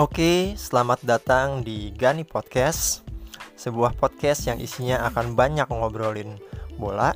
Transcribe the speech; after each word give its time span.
Oke, 0.00 0.56
selamat 0.56 1.04
datang 1.04 1.60
di 1.60 1.92
Gani 1.92 2.24
Podcast 2.24 3.04
Sebuah 3.52 4.00
podcast 4.00 4.48
yang 4.48 4.56
isinya 4.56 5.04
akan 5.04 5.36
banyak 5.36 5.68
ngobrolin 5.68 6.40
bola. 6.80 7.12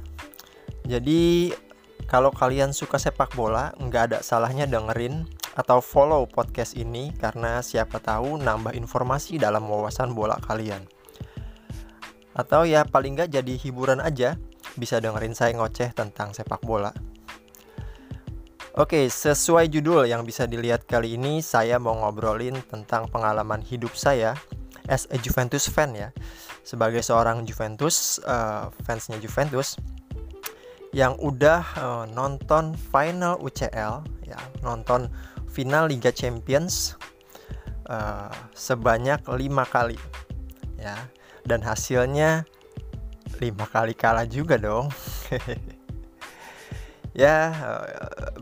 Jadi 0.85 1.49
kalau 2.04 2.28
kalian 2.28 2.76
suka 2.76 3.01
sepak 3.01 3.33
bola, 3.40 3.72
nggak 3.81 4.03
ada 4.12 4.19
salahnya 4.21 4.69
dengerin 4.69 5.24
atau 5.56 5.81
follow 5.81 6.28
podcast 6.28 6.76
ini 6.76 7.08
Karena 7.17 7.65
siapa 7.65 8.04
tahu 8.04 8.37
nambah 8.37 8.76
informasi 8.76 9.40
dalam 9.40 9.64
wawasan 9.64 10.12
bola 10.12 10.37
kalian. 10.44 10.85
Atau 12.37 12.69
ya 12.69 12.85
paling 12.85 13.16
nggak 13.16 13.32
jadi 13.32 13.54
hiburan 13.64 14.04
aja 14.04 14.37
Bisa 14.76 15.01
dengerin 15.01 15.32
saya 15.32 15.56
ngoceh 15.56 15.88
tentang 15.96 16.37
sepak 16.37 16.60
bola 16.60 16.92
Oke, 18.75 19.06
sesuai 19.06 19.70
judul 19.70 20.10
yang 20.10 20.27
bisa 20.27 20.51
dilihat 20.51 20.82
kali 20.91 21.15
ini, 21.15 21.38
saya 21.38 21.78
mau 21.78 21.95
ngobrolin 21.95 22.59
tentang 22.66 23.06
pengalaman 23.06 23.62
hidup 23.62 23.95
saya 23.95 24.34
as 24.91 25.06
a 25.15 25.16
Juventus 25.23 25.70
fan 25.70 25.95
ya. 25.95 26.10
Sebagai 26.66 26.98
seorang 26.98 27.46
Juventus, 27.46 28.18
uh, 28.27 28.74
fansnya 28.82 29.23
Juventus, 29.23 29.79
yang 30.91 31.15
udah 31.23 31.62
uh, 31.79 32.05
nonton 32.10 32.74
final 32.74 33.38
UCL, 33.38 34.02
ya, 34.27 34.41
nonton 34.66 35.06
final 35.46 35.87
Liga 35.87 36.10
Champions 36.10 36.98
uh, 37.87 38.27
sebanyak 38.59 39.23
lima 39.38 39.70
kali, 39.70 40.02
ya, 40.82 40.98
dan 41.46 41.62
hasilnya 41.62 42.43
lima 43.38 43.70
kali 43.70 43.95
kalah 43.95 44.27
juga 44.27 44.59
dong. 44.59 44.91
ya 47.14 47.54
uh, 47.54 47.86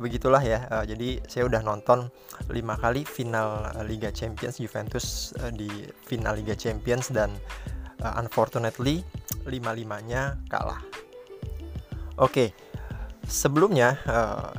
begitulah 0.00 0.40
ya. 0.40 0.64
Uh, 0.72 0.84
jadi 0.88 1.20
saya 1.28 1.44
udah 1.46 1.60
nonton 1.60 2.08
lima 2.48 2.74
kali 2.80 3.04
final 3.04 3.68
uh, 3.76 3.84
Liga 3.84 4.08
Champions 4.08 4.58
Juventus 4.58 5.36
di 5.54 5.68
final 6.08 6.40
Liga 6.40 6.56
Champions 6.56 7.12
dan 7.12 7.36
unfortunately 8.18 9.04
lima 9.46 9.76
limanya 9.76 10.40
kalah. 10.50 10.80
Oke 12.18 12.50
sebelumnya 13.22 14.02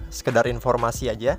sekedar 0.08 0.48
informasi 0.48 1.12
aja 1.12 1.36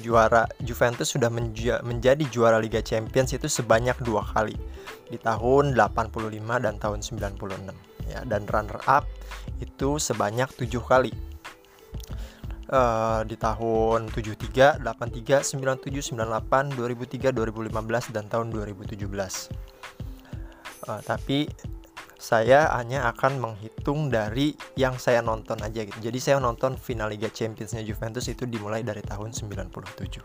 juara 0.00 0.48
Juventus 0.64 1.12
sudah 1.12 1.28
menja 1.28 1.78
menjadi 1.84 2.24
juara 2.32 2.58
Liga 2.58 2.80
Champions 2.80 3.36
itu 3.36 3.46
sebanyak 3.46 3.94
dua 4.02 4.24
kali 4.24 4.56
di 5.06 5.20
tahun 5.20 5.76
85 5.76 6.64
dan 6.64 6.74
tahun 6.80 6.98
96 7.04 8.10
ya. 8.10 8.24
Dan 8.26 8.48
runner 8.48 8.80
up 8.88 9.04
itu 9.60 10.00
sebanyak 10.00 10.50
tujuh 10.56 10.82
kali 10.82 11.12
uh, 12.70 13.20
di 13.26 13.36
tahun 13.36 14.08
73, 14.12 14.80
83, 14.80 15.42
97, 15.42 16.16
98, 16.16 16.76
2003, 16.76 17.32
2015 17.32 18.14
dan 18.14 18.24
tahun 18.30 18.52
2017. 18.52 19.00
Uh, 20.84 21.00
tapi 21.04 21.48
saya 22.24 22.72
hanya 22.72 23.04
akan 23.12 23.36
menghitung 23.36 24.08
dari 24.08 24.56
yang 24.80 24.96
saya 24.96 25.20
nonton 25.20 25.60
aja 25.60 25.84
gitu. 25.84 26.00
Jadi 26.00 26.18
saya 26.24 26.40
nonton 26.40 26.80
final 26.80 27.12
Liga 27.12 27.28
Championsnya 27.28 27.84
Juventus 27.84 28.24
itu 28.32 28.48
dimulai 28.48 28.80
dari 28.80 29.04
tahun 29.04 29.36
97. 29.36 30.24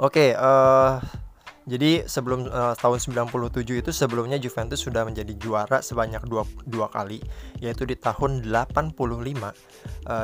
Oke, 0.00 0.30
okay, 0.30 0.30
uh, 0.38 1.02
eh, 1.02 1.19
jadi 1.70 2.02
sebelum 2.02 2.50
uh, 2.50 2.74
tahun 2.74 2.98
97 2.98 3.62
itu 3.62 3.90
sebelumnya 3.94 4.42
Juventus 4.42 4.82
sudah 4.82 5.06
menjadi 5.06 5.38
juara 5.38 5.78
sebanyak 5.78 6.26
dua, 6.26 6.42
dua 6.66 6.90
kali 6.90 7.22
yaitu 7.62 7.86
di 7.86 7.94
tahun 7.94 8.42
85 8.42 8.98
uh, 8.98 9.54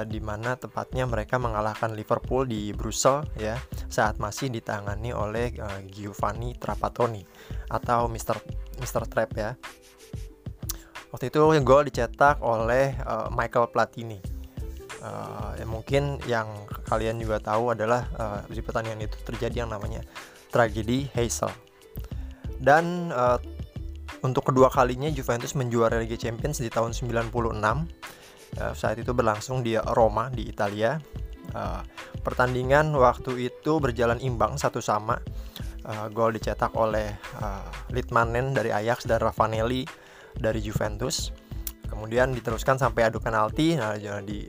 di 0.02 0.18
mana 0.18 0.58
tepatnya 0.58 1.06
mereka 1.06 1.38
mengalahkan 1.38 1.94
Liverpool 1.94 2.50
di 2.50 2.74
Brussels 2.74 3.30
ya 3.38 3.54
saat 3.86 4.18
masih 4.18 4.50
ditangani 4.50 5.14
oleh 5.14 5.54
uh, 5.62 5.86
Giovanni 5.86 6.58
Trapattoni 6.58 7.22
atau 7.70 8.10
Mr. 8.10 8.42
Mr. 8.82 9.06
Trap 9.06 9.30
ya. 9.38 9.54
Waktu 11.14 11.30
itu 11.30 11.38
gol 11.62 11.86
dicetak 11.86 12.42
oleh 12.42 12.98
uh, 13.06 13.30
Michael 13.30 13.70
Platini. 13.70 14.18
Uh, 14.98 15.54
ya 15.54 15.62
mungkin 15.68 16.18
yang 16.26 16.50
kalian 16.90 17.22
juga 17.22 17.38
tahu 17.38 17.70
adalah 17.70 18.10
uh, 18.18 18.42
di 18.50 18.58
pertandingan 18.58 19.06
itu 19.06 19.14
terjadi 19.22 19.62
yang 19.62 19.70
namanya 19.70 20.02
tragedi 20.50 21.10
Hazel. 21.12 21.50
Dan 22.56 23.12
uh, 23.12 23.38
untuk 24.24 24.48
kedua 24.48 24.72
kalinya 24.72 25.12
Juventus 25.12 25.52
menjuarai 25.54 26.08
Liga 26.08 26.16
Champions 26.16 26.58
di 26.58 26.72
tahun 26.72 26.96
96. 26.96 27.12
Uh, 27.12 28.72
saat 28.72 28.96
itu 28.96 29.12
berlangsung 29.12 29.60
di 29.60 29.76
Roma 29.76 30.32
di 30.32 30.48
Italia. 30.48 30.96
Uh, 31.52 31.80
pertandingan 32.24 32.90
waktu 32.96 33.52
itu 33.52 33.78
berjalan 33.78 34.18
imbang 34.18 34.56
satu 34.56 34.80
sama. 34.80 35.20
Uh, 35.86 36.10
gol 36.10 36.34
dicetak 36.34 36.74
oleh 36.74 37.14
uh, 37.38 37.70
Litmanen 37.94 38.50
dari 38.50 38.74
Ajax 38.74 39.06
dan 39.06 39.22
Ravanelli 39.22 39.86
dari 40.34 40.58
Juventus. 40.58 41.30
Kemudian 41.86 42.34
diteruskan 42.34 42.80
sampai 42.80 43.06
adu 43.06 43.22
penalti. 43.22 43.78
Nah, 43.78 43.94
di 44.26 44.42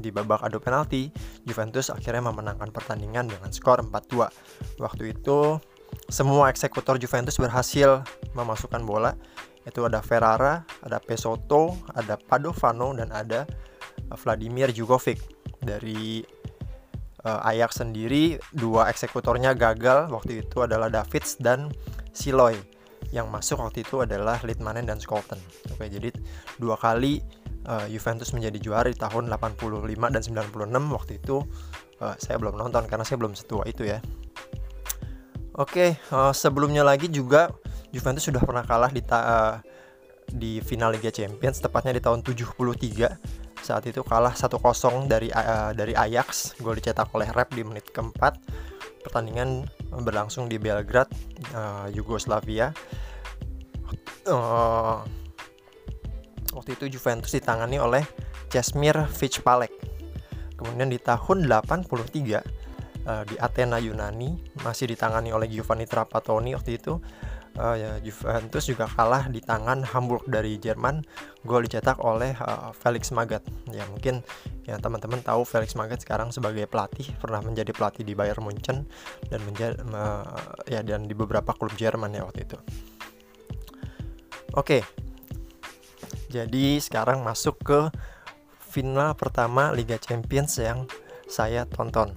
di 0.00 0.10
babak 0.10 0.42
adu 0.42 0.58
penalti, 0.58 1.12
Juventus 1.44 1.92
akhirnya 1.92 2.24
memenangkan 2.32 2.72
pertandingan 2.72 3.28
dengan 3.28 3.52
skor 3.52 3.84
4-2. 3.84 4.80
Waktu 4.80 5.14
itu 5.14 5.60
semua 6.10 6.50
eksekutor 6.50 6.98
Juventus 6.98 7.38
berhasil 7.38 8.02
memasukkan 8.34 8.82
bola. 8.82 9.14
Itu 9.62 9.84
ada 9.84 10.00
Ferrara, 10.00 10.64
ada 10.82 10.98
Pesotto, 10.98 11.76
ada 11.92 12.16
Padovano 12.16 12.96
dan 12.96 13.12
ada 13.12 13.44
Vladimir 14.16 14.72
Jugovic 14.74 15.20
dari 15.60 16.24
uh, 17.24 17.48
Ajax 17.48 17.84
sendiri 17.84 18.40
dua 18.56 18.88
eksekutornya 18.88 19.52
gagal 19.54 20.08
waktu 20.10 20.42
itu 20.42 20.64
adalah 20.64 20.88
Davids 20.88 21.36
dan 21.38 21.68
Siloy 22.10 22.56
yang 23.10 23.26
masuk 23.28 23.58
waktu 23.58 23.82
itu 23.82 24.02
adalah 24.02 24.38
Litmanen 24.46 24.86
dan 24.86 25.02
Scholten. 25.02 25.38
Oke, 25.74 25.90
jadi 25.90 26.14
dua 26.62 26.78
kali 26.78 27.22
uh, 27.66 27.86
Juventus 27.90 28.32
menjadi 28.32 28.58
juara 28.60 28.88
di 28.88 28.96
tahun 28.96 29.28
85 29.28 30.14
dan 30.14 30.22
96 30.22 30.96
waktu 30.96 31.12
itu 31.20 31.44
uh, 32.00 32.14
saya 32.16 32.36
belum 32.40 32.56
nonton 32.56 32.86
karena 32.88 33.04
saya 33.04 33.20
belum 33.20 33.36
setua 33.36 33.66
itu 33.68 33.84
ya. 33.84 34.00
Oke, 35.58 35.98
okay, 35.98 36.14
uh, 36.14 36.30
eh, 36.30 36.32
sebelumnya 36.32 36.86
lagi 36.86 37.10
juga 37.10 37.50
Juventus 37.90 38.24
sudah 38.24 38.40
pernah 38.40 38.62
kalah 38.64 38.88
di 38.88 39.02
uh, 39.10 39.58
di 40.30 40.62
final 40.62 40.94
Liga 40.94 41.10
Champions 41.10 41.58
tepatnya 41.58 41.98
di 41.98 42.02
tahun 42.02 42.22
73 42.22 43.50
saat 43.60 43.84
itu 43.84 44.00
kalah 44.00 44.32
1-0 44.32 44.56
dari 45.10 45.28
uh, 45.28 45.74
dari 45.76 45.92
Ajax 45.92 46.56
gol 46.64 46.78
dicetak 46.78 47.12
oleh 47.12 47.28
Rep 47.28 47.52
di 47.52 47.62
menit 47.66 47.92
keempat. 47.92 48.40
Pertandingan 49.04 49.68
berlangsung 50.00 50.48
di 50.48 50.56
Belgrade 50.56 51.12
uh, 51.52 51.88
Yugoslavia. 51.92 52.72
Uh, 54.24 55.02
Waktu 56.50 56.74
itu 56.74 56.98
Juventus 56.98 57.30
ditangani 57.30 57.78
oleh 57.78 58.02
Jasmir 58.50 59.06
Fitzpalek. 59.06 59.70
Kemudian 60.58 60.90
di 60.92 61.00
tahun 61.00 61.48
83 61.48 61.88
uh, 61.88 62.04
eh, 62.36 63.22
di 63.24 63.36
Athena 63.40 63.80
Yunani 63.80 64.36
masih 64.60 64.90
ditangani 64.90 65.32
oleh 65.32 65.48
Giovanni 65.48 65.86
Trapattoni 65.86 66.52
waktu 66.52 66.76
itu. 66.76 66.98
Uh, 67.58 67.74
ya, 67.74 67.90
Juventus 67.98 68.62
juga 68.70 68.86
kalah 68.86 69.26
di 69.26 69.42
tangan 69.42 69.82
Hamburg 69.82 70.22
dari 70.30 70.54
Jerman 70.54 71.02
gol 71.42 71.66
dicetak 71.66 71.98
oleh 71.98 72.30
uh, 72.38 72.70
Felix 72.70 73.10
Magath. 73.10 73.42
Ya 73.74 73.82
mungkin 73.90 74.22
ya 74.70 74.78
teman-teman 74.78 75.18
tahu 75.18 75.42
Felix 75.42 75.74
Magath 75.74 76.06
sekarang 76.06 76.30
sebagai 76.30 76.70
pelatih 76.70 77.10
pernah 77.18 77.42
menjadi 77.42 77.74
pelatih 77.74 78.06
di 78.06 78.14
Bayern 78.14 78.46
Munchen 78.46 78.86
dan 79.34 79.40
menjadi 79.42 79.82
uh, 79.90 80.54
ya 80.70 80.86
dan 80.86 81.10
di 81.10 81.14
beberapa 81.14 81.50
klub 81.50 81.74
Jerman 81.74 82.14
ya 82.14 82.22
waktu 82.22 82.46
itu. 82.46 82.58
Oke 84.54 84.86
jadi 86.30 86.78
sekarang 86.78 87.26
masuk 87.26 87.58
ke 87.66 87.80
final 88.70 89.18
pertama 89.18 89.74
Liga 89.74 89.98
Champions 89.98 90.54
yang 90.62 90.86
saya 91.26 91.66
tonton. 91.66 92.14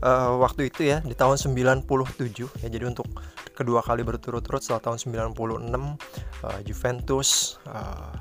Uh, 0.00 0.40
waktu 0.40 0.72
itu 0.72 0.88
ya 0.88 1.04
di 1.04 1.12
tahun 1.12 1.36
97 1.36 1.84
ya 2.64 2.68
jadi 2.72 2.88
untuk 2.88 3.04
kedua 3.52 3.84
kali 3.84 4.00
berturut-turut 4.00 4.64
setelah 4.64 4.80
tahun 4.80 4.96
96 5.36 5.36
uh, 5.36 5.92
eh, 6.48 6.60
Juventus 6.64 7.60
uh, 7.68 8.16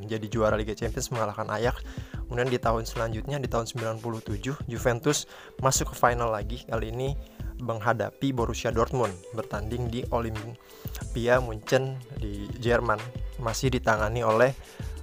menjadi 0.00 0.26
juara 0.32 0.56
Liga 0.56 0.72
Champions 0.72 1.12
mengalahkan 1.12 1.44
Ajax. 1.52 1.84
Kemudian 2.24 2.48
di 2.48 2.56
tahun 2.56 2.88
selanjutnya 2.88 3.36
di 3.36 3.48
tahun 3.52 3.68
97 3.68 4.70
Juventus 4.70 5.28
masuk 5.60 5.92
ke 5.92 5.94
final 5.98 6.32
lagi 6.32 6.64
kali 6.64 6.88
ini 6.88 7.12
menghadapi 7.60 8.32
Borussia 8.32 8.72
Dortmund 8.72 9.12
bertanding 9.36 9.88
di 9.92 10.00
Olympia 10.10 11.38
Munchen 11.38 12.00
di 12.16 12.48
Jerman 12.58 12.98
masih 13.40 13.72
ditangani 13.72 14.24
oleh 14.24 14.52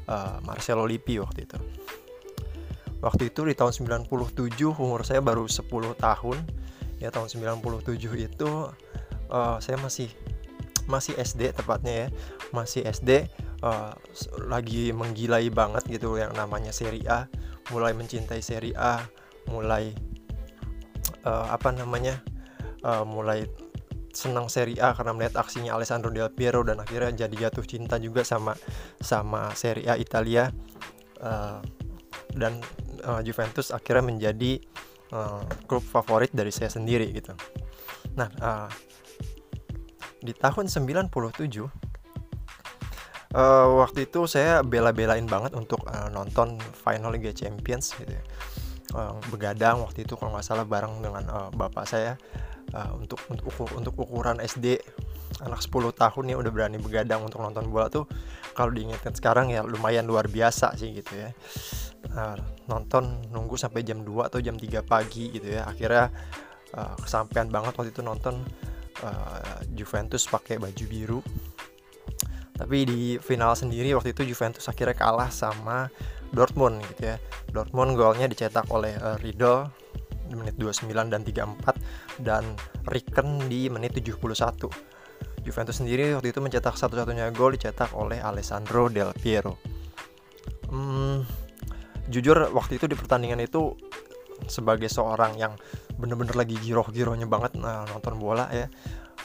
uh, 0.10 0.42
Marcelo 0.44 0.86
Lippi 0.86 1.22
waktu 1.22 1.46
itu. 1.46 1.58
Waktu 2.98 3.30
itu 3.30 3.46
di 3.46 3.54
tahun 3.54 3.74
97 4.04 4.10
umur 4.74 5.06
saya 5.06 5.22
baru 5.22 5.46
10 5.46 5.70
tahun. 6.02 6.38
Ya 6.98 7.14
tahun 7.14 7.30
97 7.30 7.94
itu 8.18 8.52
uh, 9.30 9.58
saya 9.62 9.78
masih 9.78 10.10
masih 10.90 11.14
SD 11.14 11.54
tepatnya 11.54 11.94
ya. 11.94 12.08
Masih 12.50 12.82
SD 12.90 13.30
uh, 13.62 13.94
lagi 14.50 14.90
menggilai 14.94 15.50
banget 15.54 15.86
gitu 15.86 16.18
yang 16.18 16.34
namanya 16.34 16.74
Serie 16.74 17.06
A, 17.06 17.30
mulai 17.70 17.94
mencintai 17.94 18.42
Serie 18.42 18.74
A, 18.74 19.06
mulai 19.50 19.94
uh, 21.22 21.54
apa 21.54 21.70
namanya 21.74 22.22
uh, 22.84 23.06
mulai 23.08 23.48
senang 24.18 24.50
Serie 24.50 24.82
A 24.82 24.98
karena 24.98 25.14
melihat 25.14 25.38
aksinya 25.38 25.78
Alessandro 25.78 26.10
Del 26.10 26.34
Piero 26.34 26.66
dan 26.66 26.82
akhirnya 26.82 27.30
jadi 27.30 27.48
jatuh 27.48 27.62
cinta 27.62 28.02
juga 28.02 28.26
sama 28.26 28.58
sama 28.98 29.54
Serie 29.54 29.86
A 29.86 29.96
Italia 29.96 30.50
uh, 31.22 31.62
dan 32.34 32.58
uh, 33.06 33.22
Juventus 33.22 33.70
akhirnya 33.70 34.10
menjadi 34.10 34.58
uh, 35.14 35.46
klub 35.70 35.86
favorit 35.86 36.34
dari 36.34 36.50
saya 36.50 36.74
sendiri 36.74 37.14
gitu. 37.14 37.38
Nah, 38.18 38.30
uh, 38.42 38.70
di 40.18 40.34
tahun 40.34 40.66
97 40.66 41.14
uh, 43.38 43.68
waktu 43.86 44.10
itu 44.10 44.26
saya 44.26 44.66
bela-belain 44.66 45.30
banget 45.30 45.54
untuk 45.54 45.86
uh, 45.86 46.10
nonton 46.10 46.58
final 46.74 47.14
Liga 47.14 47.30
Champions 47.30 47.94
gitu 47.98 48.12
ya. 48.18 48.24
Uh, 48.96 49.20
begadang 49.30 49.84
waktu 49.84 50.08
itu 50.08 50.16
kalau 50.16 50.32
nggak 50.32 50.48
salah 50.48 50.64
bareng 50.64 51.04
dengan 51.04 51.24
uh, 51.28 51.50
bapak 51.52 51.86
saya 51.86 52.16
uh, 52.74 52.92
untuk 52.98 53.20
untuk 53.32 53.54
untuk 53.76 53.94
ukuran 53.96 54.42
SD 54.44 54.82
anak 55.44 55.62
10 55.62 55.94
tahun 55.94 56.24
ya 56.34 56.36
udah 56.40 56.52
berani 56.52 56.82
begadang 56.82 57.22
untuk 57.22 57.44
nonton 57.44 57.70
bola 57.70 57.92
tuh 57.92 58.10
kalau 58.58 58.74
diingatkan 58.74 59.14
sekarang 59.14 59.54
ya 59.54 59.62
lumayan 59.62 60.08
luar 60.10 60.26
biasa 60.26 60.74
sih 60.80 60.96
gitu 60.98 61.14
ya. 61.14 61.30
Uh, 62.08 62.40
nonton 62.66 63.22
nunggu 63.30 63.60
sampai 63.60 63.86
jam 63.86 64.02
2 64.02 64.28
atau 64.32 64.40
jam 64.42 64.58
3 64.58 64.82
pagi 64.82 65.30
gitu 65.30 65.54
ya. 65.54 65.70
Akhirnya 65.70 66.10
uh, 66.74 66.96
kesampaian 66.98 67.48
banget 67.52 67.78
waktu 67.78 67.92
itu 67.94 68.02
nonton 68.02 68.42
Juventus 69.78 70.26
pakai 70.26 70.58
baju 70.58 70.86
biru. 70.90 71.20
Tapi 72.58 72.78
di 72.90 73.02
final 73.22 73.54
sendiri 73.54 73.94
waktu 73.94 74.18
itu 74.18 74.26
Juventus 74.26 74.66
akhirnya 74.66 74.98
kalah 74.98 75.30
sama 75.30 75.86
Dortmund 76.34 76.82
gitu 76.94 77.14
ya. 77.14 77.22
Dortmund 77.54 77.96
golnya 77.96 78.26
dicetak 78.26 78.68
oleh 78.74 78.98
uh, 78.98 79.16
Riedel 79.22 79.70
di 80.28 80.36
menit 80.36 80.56
29 80.60 80.92
dan 81.08 81.22
34 81.24 82.22
dan 82.24 82.44
Riken 82.88 83.48
di 83.48 83.72
menit 83.72 83.96
71 83.96 84.68
Juventus 85.48 85.80
sendiri 85.80 86.12
waktu 86.12 86.36
itu 86.36 86.44
mencetak 86.44 86.76
satu-satunya 86.76 87.32
gol 87.32 87.56
dicetak 87.56 87.96
oleh 87.96 88.20
Alessandro 88.20 88.92
Del 88.92 89.16
Piero. 89.16 89.56
Hmm, 90.68 91.24
jujur 92.12 92.52
waktu 92.52 92.76
itu 92.76 92.92
di 92.92 93.00
pertandingan 93.00 93.40
itu 93.40 93.72
sebagai 94.52 94.92
seorang 94.92 95.40
yang 95.40 95.56
bener-bener 95.96 96.36
lagi 96.36 96.60
giroh-girohnya 96.60 97.26
banget 97.26 97.58
nah, 97.58 97.88
nonton 97.90 98.22
bola 98.22 98.46
ya 98.54 98.70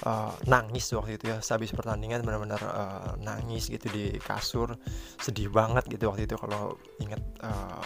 uh, 0.09 0.33
nangis 0.49 0.89
waktu 0.97 1.21
itu 1.21 1.25
ya 1.29 1.45
sehabis 1.45 1.77
pertandingan 1.77 2.25
benar-benar 2.25 2.63
uh, 2.65 3.13
nangis 3.21 3.69
gitu 3.69 3.93
di 3.93 4.17
kasur 4.17 4.73
sedih 5.21 5.53
banget 5.53 5.85
gitu 5.93 6.09
waktu 6.09 6.25
itu 6.25 6.41
kalau 6.41 6.81
inget 6.97 7.21
uh, 7.45 7.85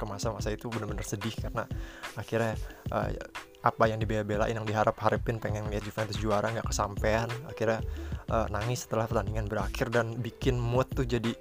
ke 0.00 0.08
masa-masa 0.08 0.48
itu 0.48 0.72
benar-benar 0.72 1.04
sedih 1.04 1.36
karena 1.36 1.68
akhirnya 2.16 2.56
uh, 2.88 3.12
apa 3.60 3.84
yang 3.92 4.00
dibela-belain 4.00 4.56
yang 4.56 4.64
diharap-harapin 4.64 5.36
pengen 5.36 5.68
lihat 5.68 5.84
Juventus 5.84 6.16
juara 6.16 6.48
nggak 6.48 6.72
kesampaian 6.72 7.28
akhirnya 7.44 7.84
uh, 8.32 8.48
nangis 8.48 8.88
setelah 8.88 9.04
pertandingan 9.04 9.44
berakhir 9.44 9.92
dan 9.92 10.16
bikin 10.16 10.56
mood 10.56 10.88
tuh 10.88 11.04
jadi 11.04 11.36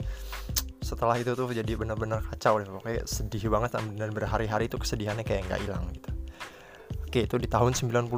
setelah 0.83 1.15
itu 1.21 1.31
tuh 1.37 1.47
jadi 1.51 1.75
benar-benar 1.75 2.23
kacau 2.33 2.59
deh. 2.59 2.65
Pokoknya 2.65 3.03
sedih 3.05 3.51
banget 3.51 3.77
dan 3.77 4.11
berhari-hari 4.11 4.71
itu 4.71 4.79
kesedihannya 4.79 5.21
kayak 5.27 5.45
nggak 5.47 5.61
hilang 5.63 5.85
gitu. 5.93 6.09
Oke 7.05 7.19
itu 7.25 7.35
di 7.37 7.47
tahun 7.47 7.77
97 7.77 8.09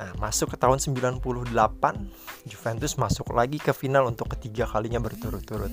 Nah, 0.00 0.16
masuk 0.16 0.54
ke 0.54 0.56
tahun 0.56 0.80
98, 0.80 1.52
Juventus 2.48 2.96
masuk 2.96 3.36
lagi 3.36 3.60
ke 3.60 3.76
final 3.76 4.08
untuk 4.08 4.32
ketiga 4.32 4.64
kalinya 4.64 4.96
berturut-turut. 4.96 5.68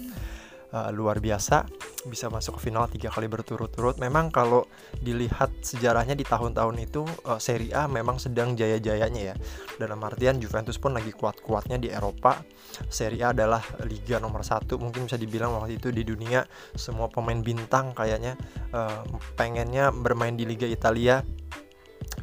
Uh, 0.68 0.92
luar 0.92 1.24
biasa 1.24 1.64
bisa 2.06 2.30
masuk 2.30 2.62
ke 2.62 2.70
final 2.70 2.86
tiga 2.86 3.10
kali 3.10 3.26
berturut-turut. 3.26 3.98
Memang 3.98 4.30
kalau 4.30 4.70
dilihat 5.02 5.50
sejarahnya 5.66 6.14
di 6.14 6.22
tahun-tahun 6.22 6.76
itu 6.78 7.02
uh, 7.26 7.42
Serie 7.42 7.74
A 7.74 7.90
memang 7.90 8.22
sedang 8.22 8.54
jaya-jayanya 8.54 9.34
ya. 9.34 9.36
Dalam 9.82 9.98
artian 10.06 10.38
Juventus 10.38 10.78
pun 10.78 10.94
lagi 10.94 11.10
kuat-kuatnya 11.10 11.82
di 11.82 11.90
Eropa. 11.90 12.38
Serie 12.88 13.26
A 13.26 13.34
adalah 13.34 13.64
liga 13.90 14.22
nomor 14.22 14.46
satu 14.46 14.78
mungkin 14.78 15.10
bisa 15.10 15.18
dibilang 15.18 15.58
waktu 15.58 15.82
itu 15.82 15.90
di 15.90 16.06
dunia 16.06 16.46
semua 16.78 17.10
pemain 17.10 17.42
bintang 17.42 17.98
kayaknya 17.98 18.38
uh, 18.76 19.02
pengennya 19.34 19.90
bermain 19.90 20.38
di 20.38 20.46
Liga 20.46 20.70
Italia. 20.70 21.26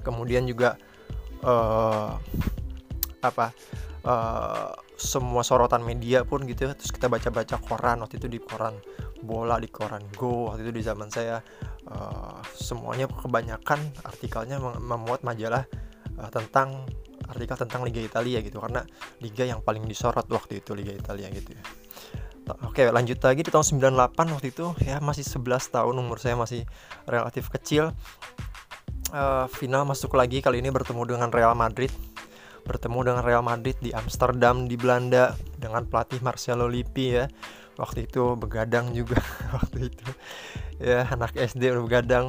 Kemudian 0.06 0.46
juga 0.46 0.78
uh, 1.42 2.14
apa? 3.24 3.50
Uh, 4.04 4.68
semua 5.00 5.40
sorotan 5.40 5.80
media 5.80 6.22
pun 6.28 6.44
gitu 6.44 6.68
ya. 6.68 6.72
Terus 6.76 6.92
kita 6.92 7.08
baca-baca 7.08 7.56
koran 7.58 8.04
waktu 8.04 8.20
itu 8.20 8.28
di 8.28 8.38
koran 8.38 8.76
bola 9.24 9.56
di 9.56 9.72
koran 9.72 10.04
Go 10.12 10.52
waktu 10.52 10.68
itu 10.68 10.72
di 10.76 10.82
zaman 10.84 11.08
saya. 11.08 11.40
Uh, 11.84 12.40
semuanya 12.56 13.04
kebanyakan 13.08 13.80
artikelnya 14.04 14.56
memuat 14.60 15.20
majalah 15.24 15.68
uh, 16.16 16.30
tentang 16.32 16.88
artikel 17.28 17.56
tentang 17.56 17.80
Liga 17.84 18.00
Italia 18.04 18.44
gitu. 18.44 18.60
Karena 18.60 18.84
liga 19.24 19.44
yang 19.48 19.64
paling 19.64 19.88
disorot 19.88 20.28
waktu 20.28 20.60
itu 20.60 20.76
Liga 20.76 20.92
Italia 20.92 21.32
gitu 21.32 21.56
ya. 21.56 21.64
Oke 22.68 22.84
lanjut 22.92 23.16
lagi 23.24 23.40
di 23.40 23.48
tahun 23.48 23.80
98 23.80 24.34
waktu 24.36 24.48
itu. 24.52 24.66
Ya 24.84 25.00
masih 25.00 25.24
11 25.24 25.72
tahun 25.72 25.94
umur 25.96 26.20
saya 26.20 26.36
masih 26.36 26.68
relatif 27.08 27.48
kecil. 27.48 27.96
Uh, 29.14 29.46
final 29.48 29.86
masuk 29.86 30.12
lagi 30.18 30.42
kali 30.42 30.58
ini 30.58 30.68
bertemu 30.74 31.16
dengan 31.16 31.30
Real 31.30 31.54
Madrid 31.54 31.88
bertemu 32.64 33.12
dengan 33.12 33.22
Real 33.22 33.44
Madrid 33.44 33.76
di 33.78 33.92
Amsterdam 33.92 34.64
di 34.64 34.74
Belanda 34.74 35.36
dengan 35.60 35.84
pelatih 35.84 36.24
Marcelo 36.24 36.66
Lippi 36.66 37.20
ya. 37.20 37.28
Waktu 37.74 38.06
itu 38.08 38.38
begadang 38.38 38.90
juga 38.96 39.20
waktu 39.56 39.92
itu. 39.92 40.06
Ya 40.82 41.06
anak 41.06 41.36
SD 41.36 41.70
udah 41.70 41.84
begadang. 41.84 42.24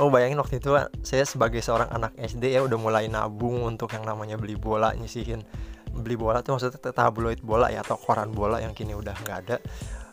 Oh 0.00 0.08
bayangin 0.08 0.40
waktu 0.40 0.62
itu 0.62 0.72
saya 1.04 1.24
sebagai 1.26 1.60
seorang 1.60 1.90
anak 1.92 2.16
SD 2.16 2.56
ya 2.56 2.64
udah 2.64 2.78
mulai 2.80 3.10
nabung 3.10 3.66
untuk 3.66 3.92
yang 3.92 4.06
namanya 4.06 4.40
beli 4.40 4.56
bola 4.56 4.94
nyisihin. 4.96 5.44
Beli 5.90 6.14
bola 6.14 6.40
tuh 6.40 6.56
maksudnya 6.56 6.94
tabloid 6.94 7.42
bola 7.42 7.68
ya 7.68 7.82
atau 7.82 7.98
koran 7.98 8.30
bola 8.30 8.62
yang 8.62 8.72
kini 8.72 8.94
udah 8.94 9.12
nggak 9.26 9.38
ada 9.44 9.56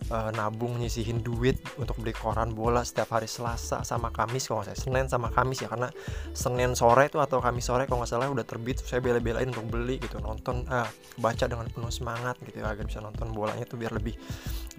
uh, 0.09 0.31
nabung 0.33 0.79
nyisihin 0.79 1.21
duit 1.21 1.57
untuk 1.77 1.99
beli 1.99 2.13
koran 2.15 2.53
bola 2.53 2.81
setiap 2.81 3.17
hari 3.17 3.27
Selasa 3.29 3.81
sama 3.83 4.09
Kamis 4.13 4.47
kalau 4.47 4.63
nggak 4.63 4.73
salah 4.73 4.81
Senin 4.81 5.05
sama 5.11 5.27
Kamis 5.33 5.63
ya 5.63 5.69
karena 5.69 5.89
Senin 6.31 6.73
sore 6.73 7.09
itu 7.11 7.17
atau 7.19 7.41
Kamis 7.43 7.67
sore 7.67 7.85
kalau 7.85 8.01
nggak 8.01 8.11
salah 8.11 8.29
udah 8.29 8.45
terbit 8.47 8.79
saya 8.81 9.03
bela-belain 9.03 9.49
untuk 9.51 9.67
beli 9.67 9.99
gitu 10.01 10.17
nonton 10.23 10.65
uh, 10.69 10.87
baca 11.19 11.45
dengan 11.45 11.67
penuh 11.67 11.91
semangat 11.91 12.37
gitu 12.45 12.61
ya, 12.61 12.71
agar 12.71 12.85
bisa 12.87 13.03
nonton 13.03 13.33
bolanya 13.33 13.65
tuh 13.67 13.77
biar 13.77 13.93
lebih 13.93 14.15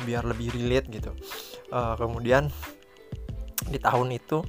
biar 0.03 0.23
lebih 0.25 0.55
relate 0.55 0.87
gitu. 0.91 1.12
Uh, 1.70 1.99
kemudian 1.99 2.49
di 3.69 3.79
tahun 3.82 4.15
itu 4.15 4.41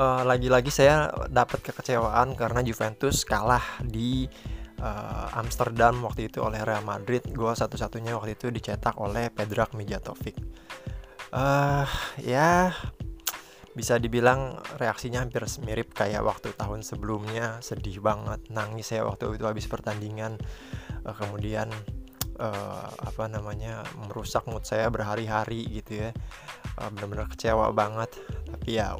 lagi-lagi 0.00 0.70
uh, 0.70 0.74
saya 0.74 0.94
dapat 1.26 1.66
kekecewaan 1.66 2.38
karena 2.38 2.62
Juventus 2.62 3.26
kalah 3.26 3.82
di 3.82 4.30
uh, 4.80 5.28
Amsterdam 5.36 6.00
waktu 6.02 6.32
itu 6.32 6.40
oleh 6.40 6.64
Real 6.64 6.82
Madrid. 6.82 7.22
Gol 7.30 7.54
satu-satunya 7.54 8.16
waktu 8.16 8.34
itu 8.34 8.48
dicetak 8.48 8.96
oleh 8.98 9.28
Pedrak 9.30 9.76
Mijatovic. 9.76 10.36
Uh, 11.30 11.86
ya 12.18 12.74
bisa 13.70 14.02
dibilang 14.02 14.58
reaksinya 14.82 15.22
hampir 15.22 15.46
mirip 15.62 15.94
kayak 15.94 16.24
waktu 16.24 16.56
tahun 16.56 16.82
sebelumnya. 16.82 17.62
Sedih 17.62 18.02
banget 18.02 18.42
nangis 18.50 18.90
saya 18.90 19.06
waktu 19.06 19.30
itu 19.36 19.46
habis 19.46 19.68
pertandingan. 19.70 20.40
Uh, 21.06 21.14
kemudian 21.14 21.70
uh, 22.40 22.88
apa 22.90 23.30
namanya 23.30 23.86
merusak 24.08 24.48
mood 24.50 24.66
saya 24.66 24.90
berhari-hari 24.90 25.62
gitu 25.70 26.08
ya. 26.08 26.10
Uh, 26.80 26.90
benar-benar 26.90 27.30
kecewa 27.30 27.70
banget. 27.70 28.10
Tapi 28.48 28.80
ya 28.80 28.96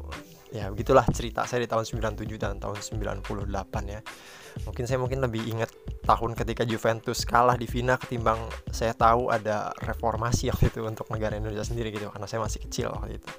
ya 0.51 0.67
begitulah 0.67 1.07
cerita 1.07 1.47
saya 1.47 1.63
di 1.63 1.69
tahun 1.71 1.87
97 1.87 2.27
dan 2.35 2.59
tahun 2.59 2.83
98 2.83 3.23
ya 3.87 4.03
mungkin 4.67 4.85
saya 4.85 4.99
mungkin 5.01 5.23
lebih 5.23 5.43
ingat 5.47 5.69
tahun 6.05 6.33
ketika 6.33 6.65
Juventus 6.65 7.23
kalah 7.23 7.55
di 7.55 7.69
final 7.69 7.97
ketimbang 8.01 8.37
saya 8.73 8.91
tahu 8.97 9.29
ada 9.29 9.71
reformasi 9.85 10.49
waktu 10.49 10.73
itu 10.73 10.81
untuk 10.85 11.07
negara 11.13 11.37
Indonesia 11.37 11.65
sendiri 11.65 11.93
gitu. 11.93 12.09
Karena 12.09 12.27
saya 12.27 12.41
masih 12.41 12.59
kecil 12.65 12.91
waktu 12.91 13.21
itu. 13.21 13.29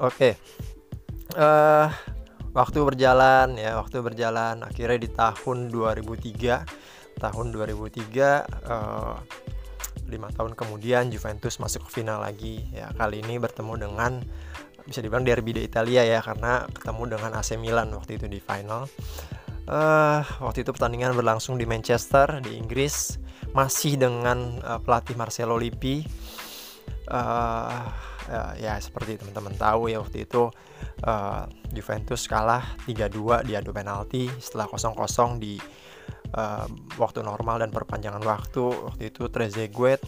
Oke. 0.00 0.16
Okay. 0.16 0.32
uh, 1.36 1.86
eh, 1.86 1.88
waktu 2.56 2.78
berjalan 2.82 3.56
ya 3.56 3.76
waktu 3.78 4.00
berjalan. 4.00 4.64
Akhirnya 4.64 4.98
di 4.98 5.10
tahun 5.12 5.68
2003 5.68 7.20
tahun 7.20 7.46
2003 7.54 8.66
uh, 8.66 9.16
lima 10.08 10.28
tahun 10.32 10.52
kemudian 10.52 11.08
Juventus 11.08 11.56
masuk 11.56 11.88
ke 11.88 12.02
final 12.02 12.20
lagi. 12.20 12.64
Ya 12.72 12.92
kali 12.96 13.24
ini 13.24 13.40
bertemu 13.40 13.88
dengan 13.88 14.20
bisa 14.82 14.98
dibilang 14.98 15.22
derby 15.22 15.54
di 15.54 15.62
Italia 15.64 16.02
ya 16.02 16.18
karena 16.20 16.66
ketemu 16.68 17.16
dengan 17.16 17.30
AC 17.38 17.54
Milan 17.56 17.94
waktu 17.94 18.20
itu 18.20 18.26
di 18.28 18.42
final. 18.42 18.90
Uh, 19.62 20.26
waktu 20.42 20.66
itu 20.66 20.74
pertandingan 20.74 21.14
berlangsung 21.14 21.54
di 21.54 21.62
Manchester 21.62 22.42
di 22.42 22.58
Inggris 22.58 23.22
masih 23.54 23.94
dengan 23.94 24.58
uh, 24.62 24.82
pelatih 24.82 25.14
Marcelo 25.14 25.54
Lippi. 25.54 26.02
Uh, 27.06 27.86
uh, 28.30 28.52
ya 28.58 28.78
seperti 28.78 29.18
teman-teman 29.22 29.54
tahu 29.54 29.90
ya 29.90 30.02
waktu 30.02 30.26
itu 30.26 30.50
uh, 31.06 31.44
Juventus 31.70 32.26
kalah 32.26 32.74
3-2 32.86 33.46
di 33.46 33.52
adu 33.54 33.70
penalti 33.70 34.26
setelah 34.38 34.66
0-0 34.70 35.38
di 35.38 35.58
uh, 36.36 36.66
waktu 36.96 37.24
normal 37.24 37.60
dan 37.62 37.70
perpanjangan 37.70 38.22
waktu. 38.24 38.64
Waktu 38.64 39.02
itu 39.12 39.28
Trezeguet 39.28 40.00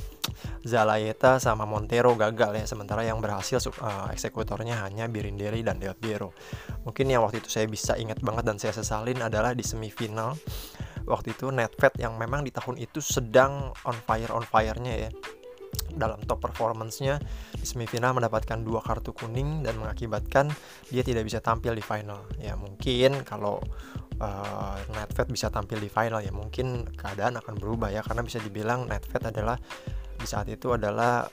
Zalayeta 0.65 1.37
sama 1.41 1.69
Montero 1.69 2.17
gagal 2.17 2.61
ya. 2.61 2.65
Sementara 2.65 3.05
yang 3.05 3.21
berhasil 3.21 3.61
uh, 3.81 4.09
eksekutornya 4.13 4.85
hanya 4.85 5.09
Birinderi 5.09 5.61
dan 5.61 5.81
Del 5.81 5.97
Piero. 5.97 6.33
Mungkin 6.85 7.09
yang 7.09 7.25
waktu 7.25 7.41
itu 7.41 7.49
saya 7.49 7.69
bisa 7.69 7.97
ingat 7.97 8.21
banget 8.21 8.45
dan 8.45 8.57
saya 8.61 8.75
sesalin 8.77 9.21
adalah 9.21 9.53
di 9.53 9.65
semifinal 9.65 10.37
waktu 11.05 11.37
itu 11.37 11.53
Netfed 11.53 12.01
yang 12.01 12.17
memang 12.17 12.45
di 12.45 12.53
tahun 12.53 12.81
itu 12.81 13.01
sedang 13.01 13.73
on 13.85 13.97
fire 14.09 14.33
on 14.33 14.45
firenya 14.45 15.09
ya. 15.09 15.11
Dalam 15.95 16.23
top 16.23 16.39
performance-nya 16.39 17.19
di 17.59 17.67
semifinal 17.67 18.15
mendapatkan 18.15 18.63
dua 18.63 18.79
kartu 18.79 19.11
kuning 19.11 19.67
dan 19.67 19.75
mengakibatkan 19.79 20.51
dia 20.87 21.03
tidak 21.03 21.27
bisa 21.27 21.43
tampil 21.43 21.75
di 21.75 21.83
final. 21.83 22.23
Ya 22.39 22.55
mungkin 22.55 23.27
kalau 23.27 23.59
uh, 24.21 24.77
Netfed 24.95 25.31
bisa 25.31 25.49
tampil 25.51 25.81
di 25.81 25.91
final 25.91 26.21
ya. 26.23 26.31
Mungkin 26.31 26.95
keadaan 26.95 27.41
akan 27.41 27.55
berubah 27.59 27.91
ya 27.91 28.03
karena 28.05 28.23
bisa 28.23 28.39
dibilang 28.43 28.87
Netfed 28.87 29.25
adalah 29.25 29.59
di 30.15 30.27
saat 30.27 30.47
itu 30.51 30.75
adalah 30.75 31.27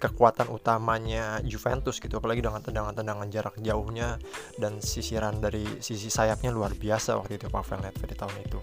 kekuatan 0.00 0.48
utamanya 0.48 1.44
Juventus 1.44 2.00
gitu. 2.00 2.16
Apalagi 2.18 2.40
dengan 2.40 2.64
tendangan-tendangan 2.64 3.28
jarak 3.28 3.54
jauhnya 3.60 4.16
dan 4.56 4.80
sisiran 4.80 5.38
dari 5.38 5.62
sisi 5.84 6.08
sayapnya 6.08 6.48
luar 6.48 6.72
biasa 6.72 7.20
waktu 7.20 7.36
itu 7.36 7.52
Pavel 7.52 7.84
Nedved 7.84 8.08
di 8.08 8.16
tahun 8.16 8.36
itu. 8.40 8.58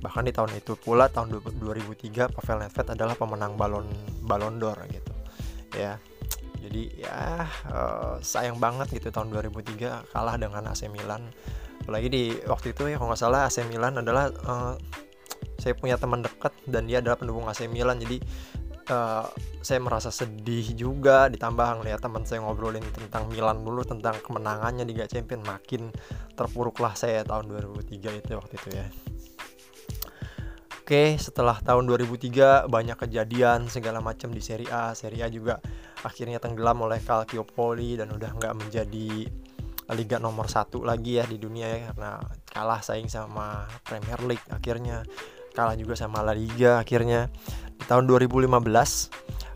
Bahkan 0.00 0.24
di 0.24 0.32
tahun 0.32 0.52
itu 0.56 0.80
pula 0.80 1.12
tahun 1.12 1.36
2003 1.36 2.32
Pavel 2.32 2.58
Nedved 2.64 2.88
adalah 2.96 3.14
pemenang 3.14 3.54
balon 3.60 3.86
balon 4.24 4.56
d'Or 4.56 4.80
gitu. 4.88 5.12
Ya 5.76 6.00
jadi 6.58 6.82
ya 7.06 7.46
uh, 7.70 8.18
sayang 8.18 8.58
banget 8.58 8.90
gitu 8.98 9.14
tahun 9.14 9.30
2003 9.30 10.10
kalah 10.10 10.36
dengan 10.40 10.66
AC 10.66 10.90
Milan 10.90 11.30
apalagi 11.88 12.12
di 12.12 12.24
waktu 12.44 12.76
itu 12.76 12.84
ya 12.84 13.00
kalau 13.00 13.08
nggak 13.08 13.22
salah 13.24 13.48
AC 13.48 13.64
Milan 13.64 13.96
adalah 13.96 14.28
uh, 14.44 14.76
saya 15.56 15.72
punya 15.72 15.96
teman 15.96 16.20
dekat 16.20 16.52
dan 16.68 16.84
dia 16.84 17.00
adalah 17.00 17.16
pendukung 17.16 17.48
AC 17.48 17.64
Milan. 17.64 17.96
Jadi 17.96 18.20
uh, 18.92 19.24
saya 19.64 19.80
merasa 19.80 20.12
sedih 20.12 20.76
juga 20.76 21.32
ditambah 21.32 21.80
ngeliat 21.80 22.04
teman 22.04 22.28
saya 22.28 22.44
ngobrolin 22.44 22.84
tentang 22.92 23.32
Milan 23.32 23.64
dulu 23.64 23.88
tentang 23.88 24.20
kemenangannya 24.20 24.84
di 24.84 24.92
Liga 24.92 25.08
Champions. 25.08 25.48
Makin 25.48 25.88
terpuruklah 26.36 26.92
saya 26.92 27.24
tahun 27.24 27.56
2003 27.56 28.20
itu 28.20 28.36
waktu 28.36 28.54
itu 28.60 28.68
ya. 28.76 28.86
Oke, 30.84 31.16
setelah 31.16 31.56
tahun 31.64 31.88
2003 31.88 32.68
banyak 32.68 33.00
kejadian 33.00 33.72
segala 33.72 34.04
macam 34.04 34.28
di 34.28 34.44
Serie 34.44 34.68
A. 34.68 34.92
Serie 34.92 35.24
A 35.24 35.32
juga 35.32 35.56
akhirnya 36.04 36.36
tenggelam 36.36 36.84
oleh 36.84 37.00
Calciopoli 37.00 37.96
dan 37.96 38.12
udah 38.12 38.36
nggak 38.36 38.54
menjadi 38.60 39.24
liga 39.96 40.20
nomor 40.20 40.52
satu 40.52 40.84
lagi 40.84 41.16
ya 41.16 41.24
di 41.24 41.40
dunia 41.40 41.66
ya 41.68 41.78
karena 41.92 42.20
kalah 42.48 42.84
saing 42.84 43.08
sama 43.08 43.64
Premier 43.84 44.20
League 44.24 44.44
akhirnya 44.52 45.04
kalah 45.56 45.74
juga 45.74 45.98
sama 45.98 46.22
La 46.22 46.36
Liga 46.36 46.78
akhirnya. 46.78 47.32
Di 47.78 47.84
tahun 47.86 48.10
2015 48.10 48.50
uh, 48.50 48.58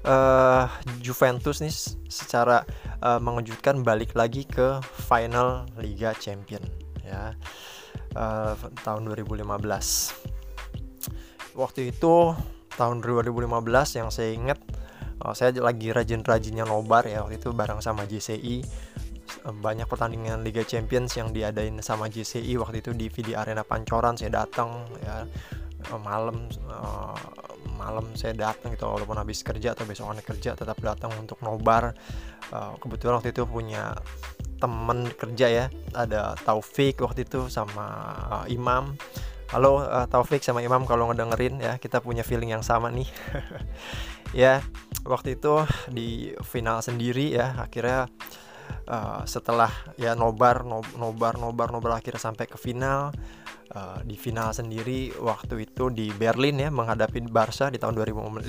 eh, 0.06 0.66
Juventus 1.02 1.62
nih 1.62 1.74
secara 2.10 2.62
uh, 3.02 3.18
mengejutkan 3.18 3.82
balik 3.82 4.14
lagi 4.14 4.46
ke 4.46 4.78
final 5.10 5.66
Liga 5.78 6.14
Champion 6.14 6.62
ya 7.02 7.34
uh, 8.16 8.54
tahun 8.86 9.10
2015 9.10 9.42
waktu 11.58 11.92
itu 11.92 12.14
tahun 12.78 13.04
2015 13.04 13.98
yang 14.00 14.08
saya 14.08 14.30
ingat 14.32 14.58
uh, 15.20 15.34
saya 15.36 15.52
lagi 15.60 15.92
rajin-rajinnya 15.92 16.64
nobar 16.64 17.04
ya 17.04 17.22
waktu 17.26 17.36
itu 17.42 17.52
bareng 17.52 17.84
sama 17.84 18.08
JCI 18.08 18.64
banyak 19.42 19.88
pertandingan 19.88 20.44
Liga 20.44 20.62
Champions 20.62 21.16
yang 21.16 21.32
diadain 21.32 21.78
sama 21.80 22.06
JCI 22.06 22.56
waktu 22.60 22.84
itu 22.84 22.90
di 22.92 23.08
VD 23.08 23.34
Arena 23.34 23.66
Pancoran 23.66 24.16
saya 24.16 24.44
datang 24.44 24.86
ya. 25.02 25.26
Malam 25.98 26.46
uh, 26.70 27.18
malam 27.74 28.14
saya 28.14 28.38
datang 28.38 28.70
gitu 28.70 28.86
walaupun 28.86 29.18
habis 29.18 29.42
kerja 29.42 29.74
atau 29.74 29.82
besok 29.82 30.14
anak 30.14 30.22
kerja 30.22 30.54
tetap 30.54 30.78
datang 30.78 31.10
untuk 31.18 31.42
nobar. 31.42 31.90
Kebetulan 32.52 33.18
waktu 33.18 33.34
itu 33.34 33.42
punya 33.48 33.96
temen 34.62 35.10
kerja 35.18 35.46
ya 35.50 35.64
ada 35.90 36.38
Taufik 36.46 37.02
waktu 37.02 37.26
itu 37.26 37.50
sama 37.50 38.14
Imam. 38.46 38.94
Halo 39.50 39.82
Taufik 40.06 40.44
sama 40.46 40.62
Imam 40.62 40.86
kalau 40.86 41.10
ngedengerin 41.10 41.58
ya 41.58 41.82
kita 41.82 41.98
punya 41.98 42.22
feeling 42.22 42.54
yang 42.54 42.62
sama 42.62 42.92
nih. 42.94 43.08
Ya 44.32 44.64
waktu 45.04 45.36
itu 45.36 45.60
di 45.92 46.32
final 46.40 46.80
sendiri 46.80 47.36
ya 47.36 47.52
akhirnya 47.60 48.08
setelah 49.24 49.70
ya 49.94 50.12
nobar 50.18 50.66
nobar 50.66 51.38
nobar 51.38 51.68
nobar 51.70 51.98
akhirnya 51.98 52.20
sampai 52.20 52.46
ke 52.50 52.58
final. 52.58 53.14
Uh, 53.72 54.04
di 54.04 54.20
final 54.20 54.52
sendiri 54.52 55.16
waktu 55.16 55.64
itu 55.64 55.88
di 55.88 56.12
Berlin 56.12 56.60
ya 56.60 56.68
menghadapi 56.68 57.24
Barca 57.32 57.72
di 57.72 57.80
tahun 57.80 57.96
2015 58.04 58.44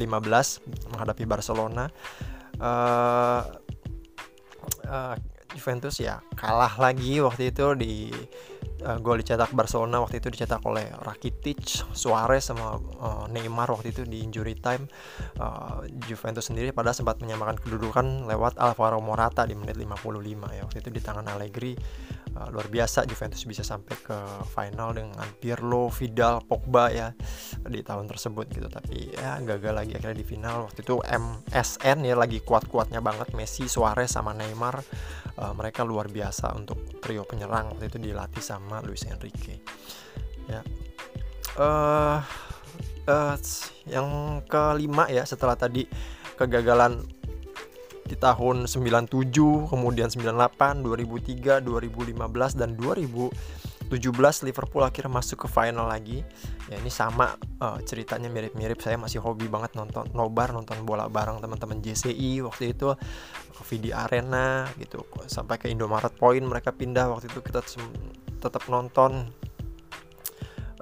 menghadapi 0.92 1.24
Barcelona. 1.24 1.88
Uh, 2.60 3.40
uh, 4.84 5.16
Juventus 5.54 6.02
ya 6.02 6.20
kalah 6.36 6.76
lagi 6.82 7.22
waktu 7.22 7.54
itu 7.54 7.66
di 7.78 8.12
uh, 8.84 9.00
gol 9.00 9.20
dicetak 9.20 9.52
Barcelona 9.56 10.04
waktu 10.04 10.20
itu 10.20 10.34
dicetak 10.34 10.64
oleh 10.68 10.90
Rakitic, 11.04 11.88
Suarez 11.94 12.50
sama 12.50 12.78
uh, 12.78 13.26
Neymar 13.32 13.72
waktu 13.72 13.96
itu 13.96 14.02
di 14.04 14.24
injury 14.24 14.58
time. 14.60 14.90
Uh, 15.40 15.86
Juventus 16.10 16.52
sendiri 16.52 16.76
pada 16.76 16.92
sempat 16.92 17.20
menyamakan 17.24 17.60
kedudukan 17.60 18.28
lewat 18.28 18.60
Alvaro 18.60 19.00
Morata 19.00 19.48
di 19.48 19.56
menit 19.56 19.80
55 19.80 20.56
ya. 20.56 20.62
Waktu 20.66 20.78
itu 20.80 20.90
di 20.92 21.02
tangan 21.02 21.26
Allegri. 21.32 21.76
Uh, 22.34 22.50
luar 22.50 22.66
biasa 22.66 23.06
Juventus 23.06 23.46
bisa 23.46 23.62
sampai 23.62 23.94
ke 23.94 24.18
final 24.50 24.98
dengan 24.98 25.22
Pirlo, 25.38 25.94
Vidal, 25.94 26.42
Pogba 26.42 26.90
ya 26.90 27.14
di 27.62 27.86
tahun 27.86 28.10
tersebut 28.10 28.50
gitu. 28.50 28.68
Tapi 28.74 29.14
ya 29.14 29.38
gagal 29.46 29.74
lagi 29.78 29.94
akhirnya 29.94 30.18
di 30.18 30.26
final. 30.26 30.66
Waktu 30.66 30.82
itu 30.82 30.98
MSN 31.06 31.98
ya 32.02 32.16
lagi 32.18 32.42
kuat-kuatnya 32.42 33.06
banget. 33.06 33.38
Messi, 33.38 33.70
Suarez 33.70 34.10
sama 34.10 34.34
Neymar. 34.34 34.82
Uh, 35.34 35.54
mereka 35.58 35.82
luar 35.82 36.10
biasa 36.14 36.54
untuk 36.54 37.02
trio 37.02 37.26
penyerang 37.26 37.74
waktu 37.74 37.90
itu 37.90 37.98
dilatih 37.98 38.42
sama 38.54 38.86
Luis 38.86 39.06
Enrique 39.10 39.62
ya 40.46 40.62
uh, 41.58 42.22
uh, 43.08 43.36
yang 43.90 44.40
kelima 44.46 45.10
ya 45.10 45.26
setelah 45.26 45.58
tadi 45.58 45.88
kegagalan 46.38 47.04
di 48.04 48.20
tahun 48.20 48.68
97, 48.68 49.72
kemudian 49.72 50.12
98, 50.12 50.84
2003, 50.84 51.64
2015 51.64 52.60
dan 52.60 52.76
2017 52.76 53.32
Liverpool 54.44 54.84
akhirnya 54.84 55.12
masuk 55.12 55.48
ke 55.48 55.48
final 55.48 55.88
lagi. 55.88 56.22
Ya 56.68 56.78
ini 56.84 56.92
sama 56.92 57.40
uh, 57.64 57.80
ceritanya 57.82 58.28
mirip-mirip. 58.28 58.84
Saya 58.84 59.00
masih 59.00 59.24
hobi 59.24 59.48
banget 59.48 59.74
nonton 59.80 60.12
nobar, 60.12 60.52
nonton 60.52 60.84
bola 60.84 61.08
bareng 61.08 61.40
teman-teman 61.40 61.80
JCI 61.80 62.44
waktu 62.44 62.76
itu 62.76 62.92
ke 63.56 63.62
VD 63.72 63.96
Arena 63.96 64.68
gitu. 64.78 65.08
Sampai 65.26 65.56
ke 65.58 65.72
Indomaret 65.72 66.14
Point 66.14 66.44
mereka 66.44 66.76
pindah 66.76 67.08
waktu 67.08 67.32
itu 67.32 67.40
kita 67.40 67.64
tetap 68.44 68.68
nonton. 68.68 69.32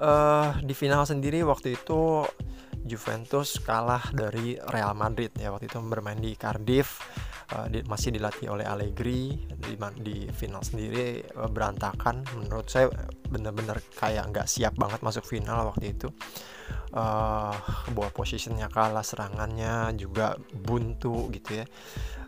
Uh, 0.02 0.58
di 0.66 0.74
final 0.74 1.06
sendiri 1.06 1.46
waktu 1.46 1.78
itu 1.78 2.26
Juventus 2.82 3.62
kalah 3.62 4.02
dari 4.10 4.58
Real 4.58 4.98
Madrid 4.98 5.30
ya 5.38 5.54
waktu 5.54 5.70
itu 5.70 5.78
bermain 5.78 6.18
di 6.18 6.34
Cardiff. 6.34 6.98
Uh, 7.52 7.68
di, 7.70 7.84
masih 7.86 8.10
dilatih 8.10 8.50
oleh 8.50 8.66
Allegri. 8.66 9.38
Di, 9.46 9.78
di 10.02 10.26
final 10.34 10.66
sendiri 10.66 11.22
uh, 11.38 11.46
berantakan. 11.46 12.26
Menurut 12.42 12.66
saya 12.66 12.90
benar-benar 13.30 13.78
kayak 13.94 14.34
nggak 14.34 14.50
siap 14.50 14.74
banget 14.74 14.98
masuk 15.00 15.22
final 15.22 15.70
waktu 15.70 15.94
itu 15.94 16.10
uh, 16.92 17.54
bahwa 17.92 18.10
posisinya 18.12 18.68
kalah 18.68 19.04
serangannya 19.04 19.96
juga 19.96 20.36
buntu 20.52 21.28
gitu 21.32 21.60
ya. 21.62 21.66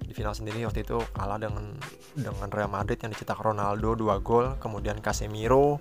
Di 0.04 0.12
final 0.12 0.36
sendiri 0.36 0.64
waktu 0.68 0.84
itu 0.84 1.00
kalah 1.16 1.40
dengan 1.40 1.76
dengan 2.12 2.48
Real 2.52 2.68
Madrid 2.68 3.00
yang 3.00 3.12
dicetak 3.12 3.40
Ronaldo 3.40 3.96
dua 3.96 4.20
gol 4.20 4.60
kemudian 4.60 5.00
Casemiro 5.00 5.80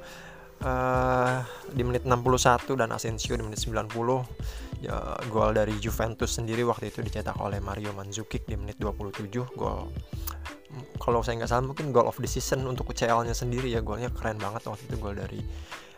uh, 0.63 1.37
di 1.71 1.83
menit 1.83 2.07
61 2.07 2.79
dan 2.79 2.89
Asensio 2.95 3.35
di 3.35 3.43
menit 3.43 3.59
90 3.59 3.91
ya, 4.83 5.19
gol 5.27 5.51
dari 5.55 5.75
Juventus 5.77 6.39
sendiri 6.39 6.63
waktu 6.63 6.89
itu 6.91 7.03
dicetak 7.03 7.35
oleh 7.39 7.59
Mario 7.59 7.91
Mandzukic 7.91 8.47
di 8.47 8.55
menit 8.55 8.79
27 8.79 9.27
gol 9.59 9.91
kalau 10.97 11.21
saya 11.21 11.37
nggak 11.37 11.49
salah 11.49 11.65
mungkin 11.69 11.93
goal 11.93 12.09
of 12.09 12.17
the 12.17 12.29
season 12.29 12.65
untuk 12.65 12.89
UCL-nya 12.89 13.35
sendiri 13.37 13.69
ya 13.69 13.85
golnya 13.85 14.09
keren 14.09 14.41
banget 14.41 14.65
waktu 14.65 14.83
itu 14.89 14.95
gol 14.97 15.13
dari 15.13 15.41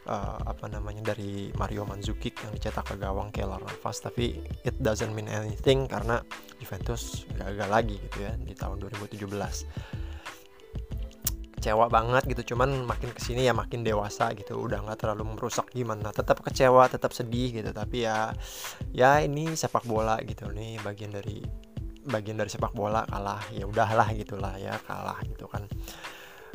uh, 0.08 0.40
apa 0.46 0.66
namanya 0.70 1.14
dari 1.14 1.50
Mario 1.58 1.86
Mandzukic 1.86 2.38
yang 2.46 2.54
dicetak 2.54 2.86
ke 2.86 2.96
gawang 2.98 3.30
Keylor 3.34 3.62
Navas. 3.62 4.02
Tapi 4.02 4.42
it 4.66 4.78
doesn't 4.82 5.14
mean 5.14 5.30
anything 5.30 5.90
karena 5.90 6.22
Juventus 6.62 7.26
gagal 7.36 7.70
lagi 7.70 7.98
gitu 8.10 8.26
ya 8.26 8.34
di 8.40 8.54
tahun 8.54 8.82
2017 8.82 9.26
kecewa 11.66 11.90
banget 11.90 12.30
gitu 12.30 12.54
cuman 12.54 12.86
makin 12.86 13.10
ke 13.10 13.18
sini 13.18 13.50
ya 13.50 13.54
makin 13.58 13.82
dewasa 13.82 14.30
gitu. 14.38 14.62
Udah 14.62 14.86
nggak 14.86 15.02
terlalu 15.02 15.34
merusak 15.34 15.74
gimana. 15.74 16.14
Tetap 16.14 16.46
kecewa 16.46 16.86
tetap 16.86 17.10
sedih 17.10 17.58
gitu. 17.58 17.74
Tapi 17.74 18.06
ya 18.06 18.30
ya 18.94 19.18
ini 19.26 19.50
sepak 19.58 19.82
bola 19.90 20.22
gitu. 20.22 20.46
Nih 20.54 20.78
bagian 20.86 21.10
dari 21.10 21.42
bagian 22.06 22.38
dari 22.38 22.54
sepak 22.54 22.70
bola 22.70 23.02
kalah. 23.10 23.42
Ya 23.50 23.66
udahlah 23.66 24.14
gitulah 24.14 24.54
ya 24.62 24.78
kalah 24.86 25.18
gitu 25.26 25.50
kan. 25.50 25.66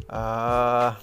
Uh, 0.06 0.94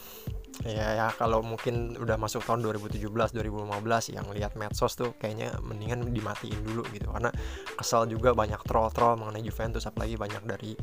ya 0.66 0.98
ya 0.98 1.08
kalau 1.14 1.46
mungkin 1.46 1.94
udah 2.02 2.18
masuk 2.18 2.42
tahun 2.42 2.66
2017 2.66 3.06
2015 3.06 4.16
yang 4.18 4.26
lihat 4.34 4.58
medsos 4.58 4.98
tuh 4.98 5.14
kayaknya 5.22 5.54
mendingan 5.62 6.02
dimatiin 6.10 6.58
dulu 6.66 6.82
gitu. 6.90 7.10
Karena 7.14 7.30
kesal 7.78 8.10
juga 8.10 8.34
banyak 8.34 8.62
troll-troll 8.66 9.22
mengenai 9.22 9.46
Juventus 9.46 9.86
apalagi 9.86 10.18
banyak 10.18 10.44
dari 10.50 10.74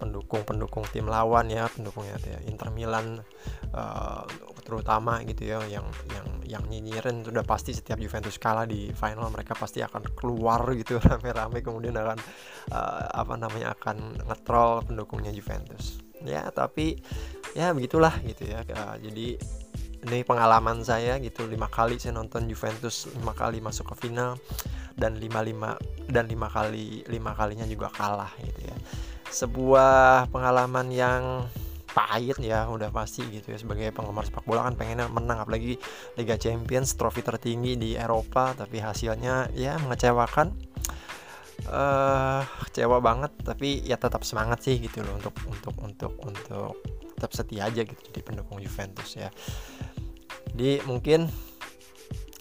pendukung-pendukung 0.00 0.88
tim 0.90 1.06
lawan 1.06 1.46
ya 1.52 1.70
pendukungnya 1.70 2.18
ya, 2.26 2.38
Inter 2.50 2.74
Milan 2.74 3.22
uh, 3.76 4.24
terutama 4.64 5.22
gitu 5.26 5.50
ya 5.50 5.58
yang 5.66 5.86
yang 6.14 6.26
yang 6.46 6.62
nyinyirin 6.66 7.26
sudah 7.26 7.42
pasti 7.42 7.74
setiap 7.74 7.98
Juventus 7.98 8.38
kalah 8.38 8.66
di 8.66 8.94
final 8.94 9.30
mereka 9.30 9.54
pasti 9.58 9.82
akan 9.82 10.14
keluar 10.14 10.62
gitu 10.74 10.98
rame-rame 11.06 11.62
kemudian 11.62 11.94
akan 11.94 12.18
uh, 12.70 13.06
apa 13.10 13.34
namanya 13.34 13.74
akan 13.74 14.26
ngetrol 14.26 14.86
pendukungnya 14.86 15.34
Juventus 15.34 16.09
ya 16.24 16.48
tapi 16.52 17.00
ya 17.56 17.74
begitulah 17.74 18.14
gitu 18.22 18.46
ya 18.46 18.62
jadi 19.00 19.40
ini 20.00 20.24
pengalaman 20.24 20.80
saya 20.80 21.20
gitu 21.20 21.44
lima 21.44 21.68
kali 21.68 22.00
saya 22.00 22.16
nonton 22.16 22.48
Juventus 22.48 23.04
lima 23.12 23.36
kali 23.36 23.60
masuk 23.60 23.92
ke 23.92 24.08
final 24.08 24.40
dan 24.96 25.20
lima 25.20 25.44
lima 25.44 25.76
dan 26.08 26.24
lima 26.28 26.48
kali 26.48 27.04
lima 27.08 27.36
kalinya 27.36 27.68
juga 27.68 27.92
kalah 27.92 28.32
gitu 28.40 28.60
ya. 28.64 28.76
Sebuah 29.30 30.26
pengalaman 30.32 30.90
yang 30.90 31.22
pahit 31.90 32.38
ya 32.40 32.64
udah 32.68 32.88
pasti 32.88 33.24
gitu 33.28 33.52
ya. 33.52 33.58
Sebagai 33.60 33.92
penggemar 33.92 34.24
sepak 34.24 34.44
bola 34.48 34.64
kan 34.64 34.74
pengennya 34.76 35.08
menang 35.12 35.44
apalagi 35.44 35.76
Liga 36.16 36.40
Champions 36.40 36.96
trofi 36.96 37.20
tertinggi 37.20 37.76
di 37.76 37.90
Eropa 37.96 38.56
tapi 38.56 38.80
hasilnya 38.80 39.52
ya 39.52 39.76
mengecewakan 39.84 40.56
uh, 41.68 42.42
kecewa 42.68 43.02
banget 43.02 43.32
tapi 43.44 43.84
ya 43.84 44.00
tetap 44.00 44.24
semangat 44.24 44.64
sih 44.64 44.80
gitu 44.80 45.04
loh 45.04 45.18
untuk 45.20 45.36
untuk 45.50 45.74
untuk 45.82 46.12
untuk 46.24 46.74
tetap 47.16 47.32
setia 47.36 47.68
aja 47.68 47.84
gitu 47.84 48.00
jadi 48.08 48.20
pendukung 48.24 48.62
Juventus 48.62 49.18
ya. 49.18 49.28
Jadi 50.56 50.80
mungkin 50.88 51.28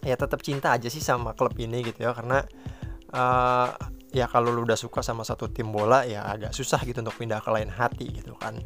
ya 0.08 0.16
tetap 0.16 0.40
cinta 0.40 0.72
aja 0.72 0.88
sih 0.88 1.04
sama 1.04 1.36
klub 1.36 1.52
ini 1.60 1.84
gitu 1.84 2.08
ya 2.08 2.16
karena 2.16 2.40
uh, 3.12 3.76
ya 4.10 4.26
kalau 4.26 4.50
lu 4.50 4.66
udah 4.66 4.78
suka 4.78 5.06
sama 5.06 5.22
satu 5.22 5.54
tim 5.54 5.70
bola 5.70 6.02
ya 6.02 6.26
agak 6.26 6.50
susah 6.50 6.82
gitu 6.82 7.06
untuk 7.06 7.14
pindah 7.14 7.46
ke 7.46 7.50
lain 7.54 7.70
hati 7.70 8.10
gitu 8.10 8.34
kan. 8.38 8.58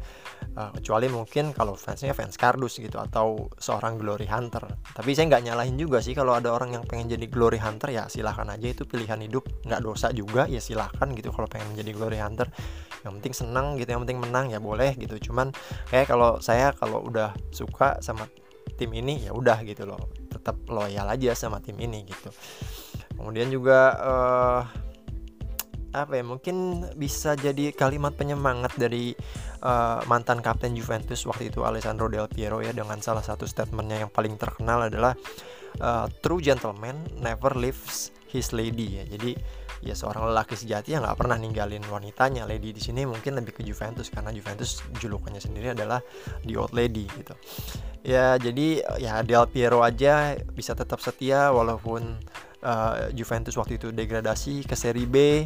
Uh, 0.54 0.70
kecuali 0.78 1.10
mungkin 1.10 1.50
kalau 1.50 1.74
fansnya 1.74 2.14
fans 2.14 2.38
kardus 2.38 2.78
gitu 2.78 2.96
atau 2.96 3.50
seorang 3.58 3.98
glory 4.00 4.24
hunter. 4.30 4.62
Tapi 4.94 5.10
saya 5.12 5.28
nggak 5.28 5.44
nyalahin 5.50 5.76
juga 5.76 5.98
sih 6.00 6.14
kalau 6.14 6.32
ada 6.32 6.54
orang 6.54 6.78
yang 6.78 6.84
pengen 6.86 7.10
jadi 7.12 7.26
glory 7.28 7.58
hunter 7.60 7.92
ya 7.92 8.08
silahkan 8.08 8.48
aja. 8.48 8.72
Itu 8.72 8.88
pilihan 8.88 9.20
hidup 9.20 9.44
nggak 9.66 9.80
dosa 9.84 10.14
juga 10.14 10.48
ya 10.48 10.62
silahkan 10.62 11.10
gitu 11.12 11.34
kalau 11.34 11.50
pengen 11.50 11.76
menjadi 11.76 11.90
glory 11.92 12.18
hunter. 12.22 12.48
Yang 13.04 13.12
penting 13.20 13.34
senang 13.34 13.66
gitu 13.76 13.90
yang 13.92 14.02
penting 14.06 14.20
menang 14.22 14.46
ya 14.48 14.62
boleh 14.62 14.96
gitu. 14.96 15.18
Cuman 15.28 15.52
kayak 15.92 16.08
kalau 16.08 16.40
saya 16.40 16.72
kalau 16.72 17.04
udah 17.04 17.36
suka 17.52 18.00
sama 18.00 18.30
tim 18.80 18.94
ini 18.96 19.28
ya 19.28 19.34
udah 19.36 19.60
gitu 19.66 19.84
loh. 19.84 20.08
Tetap 20.32 20.56
loyal 20.72 21.10
aja 21.10 21.36
sama 21.36 21.60
tim 21.60 21.76
ini 21.76 22.06
gitu. 22.08 22.32
Kemudian 23.18 23.50
juga 23.50 23.94
uh, 23.98 24.62
apa 25.94 26.18
ya 26.18 26.24
mungkin 26.26 26.82
bisa 26.98 27.38
jadi 27.38 27.70
kalimat 27.70 28.18
penyemangat 28.18 28.74
dari 28.74 29.14
uh, 29.62 30.02
mantan 30.10 30.42
kapten 30.42 30.74
Juventus 30.74 31.22
waktu 31.22 31.54
itu 31.54 31.62
Alessandro 31.62 32.10
Del 32.10 32.26
Piero 32.26 32.58
ya 32.58 32.74
dengan 32.74 32.98
salah 32.98 33.22
satu 33.22 33.46
statementnya 33.46 34.02
yang 34.02 34.10
paling 34.10 34.34
terkenal 34.34 34.90
adalah 34.90 35.14
uh, 35.78 36.10
true 36.18 36.42
gentleman 36.42 36.98
never 37.22 37.54
leaves 37.54 38.10
his 38.26 38.50
lady. 38.50 38.98
Ya 38.98 39.06
jadi 39.06 39.38
ya 39.84 39.94
seorang 39.94 40.34
lelaki 40.34 40.58
sejati 40.58 40.98
yang 40.98 41.06
nggak 41.06 41.14
pernah 41.20 41.38
ninggalin 41.38 41.84
wanitanya 41.86 42.48
lady 42.48 42.74
di 42.74 42.82
sini 42.82 43.06
mungkin 43.06 43.38
lebih 43.38 43.54
ke 43.54 43.62
Juventus 43.62 44.10
karena 44.10 44.34
Juventus 44.34 44.82
julukannya 44.98 45.38
sendiri 45.38 45.78
adalah 45.78 46.02
the 46.42 46.58
old 46.58 46.74
lady 46.74 47.06
gitu. 47.14 47.38
Ya 48.02 48.34
jadi 48.34 48.82
ya 48.98 49.22
Del 49.22 49.46
Piero 49.46 49.86
aja 49.86 50.34
bisa 50.52 50.74
tetap 50.74 50.98
setia 50.98 51.54
walaupun 51.54 52.18
uh, 52.64 53.12
Juventus 53.12 53.54
waktu 53.60 53.76
itu 53.76 53.92
degradasi 53.92 54.64
ke 54.64 54.74
Serie 54.74 55.06
B. 55.06 55.44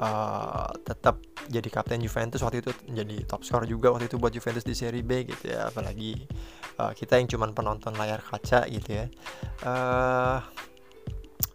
Uh, 0.00 0.70
tetap 0.86 1.20
jadi 1.50 1.66
kapten 1.68 2.00
Juventus 2.00 2.40
waktu 2.40 2.64
itu 2.64 2.72
jadi 2.88 3.26
top 3.28 3.44
skor 3.44 3.68
juga 3.68 3.92
waktu 3.92 4.08
itu 4.08 4.16
buat 4.16 4.32
Juventus 4.32 4.64
di 4.64 4.72
Serie 4.72 5.04
B 5.04 5.28
gitu 5.28 5.52
ya. 5.52 5.68
Apalagi 5.68 6.16
uh, 6.80 6.96
kita 6.96 7.20
yang 7.20 7.28
cuman 7.28 7.52
penonton 7.52 7.94
layar 7.94 8.24
kaca 8.24 8.64
gitu 8.66 9.04
ya. 9.04 9.06
Uh, 9.62 10.40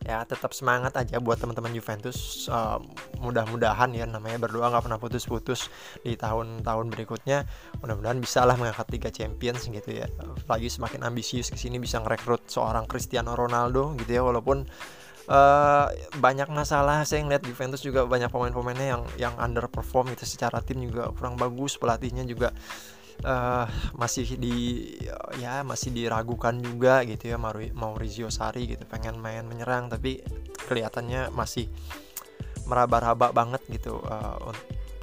ya 0.06 0.22
tetap 0.22 0.54
semangat 0.54 0.94
aja 1.02 1.18
buat 1.18 1.42
teman-teman 1.42 1.74
Juventus 1.74 2.46
uh, 2.46 2.78
mudah-mudahan 3.18 3.90
ya 3.98 4.06
namanya 4.06 4.38
berdoa 4.38 4.70
nggak 4.70 4.86
pernah 4.86 5.02
putus-putus 5.02 5.74
di 6.06 6.14
tahun-tahun 6.14 6.94
berikutnya. 6.94 7.50
Mudah-mudahan 7.82 8.22
bisa 8.22 8.46
lah 8.46 8.54
mengangkat 8.54 8.86
Liga 8.94 9.10
Champions 9.10 9.66
gitu 9.66 9.90
ya. 9.90 10.06
Lagi 10.46 10.70
semakin 10.70 11.10
ambisius 11.10 11.50
ke 11.50 11.58
sini 11.58 11.82
bisa 11.82 11.98
ngerekrut 12.06 12.46
seorang 12.46 12.86
Cristiano 12.86 13.34
Ronaldo 13.34 13.98
gitu 13.98 14.14
ya 14.14 14.22
walaupun 14.22 14.70
uh, 15.26 15.88
banyak 16.22 16.50
masalah. 16.54 17.02
Saya 17.04 17.26
ngeliat 17.26 17.42
Juventus 17.42 17.82
juga 17.82 18.06
banyak 18.06 18.30
pemain-pemainnya 18.30 18.88
yang 18.88 19.04
yang 19.18 19.34
underperform 19.42 20.14
itu 20.14 20.30
secara 20.30 20.62
tim 20.62 20.86
juga 20.86 21.10
kurang 21.18 21.34
bagus 21.34 21.82
pelatihnya 21.82 22.30
juga 22.30 22.54
uh, 23.24 23.70
masih 23.96 24.36
di 24.36 24.56
ya 25.40 25.64
masih 25.64 25.96
diragukan 25.96 26.58
juga 26.60 27.06
gitu 27.08 27.32
ya 27.32 27.38
Maurizio 27.72 28.28
Sarri 28.28 28.68
gitu 28.68 28.84
pengen 28.90 29.22
main 29.22 29.48
menyerang 29.48 29.88
tapi 29.88 30.20
kelihatannya 30.68 31.32
masih 31.32 31.70
meraba-raba 32.66 33.30
banget 33.32 33.62
gitu 33.70 34.02
uh, 34.04 34.52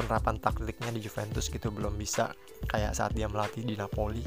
penerapan 0.02 0.36
taktiknya 0.42 0.90
di 0.90 1.00
Juventus 1.00 1.46
gitu 1.46 1.70
belum 1.70 1.94
bisa 1.94 2.34
kayak 2.66 2.92
saat 2.92 3.14
dia 3.14 3.30
melatih 3.30 3.62
di 3.62 3.78
Napoli. 3.78 4.26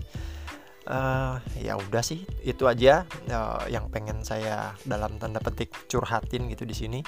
Uh, 0.85 1.41
ya 1.57 1.73
udah 1.81 2.05
sih 2.05 2.21
itu 2.45 2.69
aja 2.69 3.09
uh, 3.33 3.65
yang 3.65 3.89
pengen 3.89 4.21
saya 4.21 4.77
dalam 4.85 5.17
tanda 5.17 5.41
petik 5.41 5.73
curhatin 5.89 6.47
gitu 6.47 6.63
di 6.63 6.75
sini. 6.77 6.99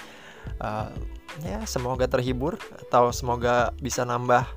Uh, 0.59 0.89
ya 1.45 1.61
semoga 1.69 2.09
terhibur 2.09 2.57
atau 2.89 3.13
semoga 3.13 3.69
bisa 3.77 4.01
nambah 4.03 4.49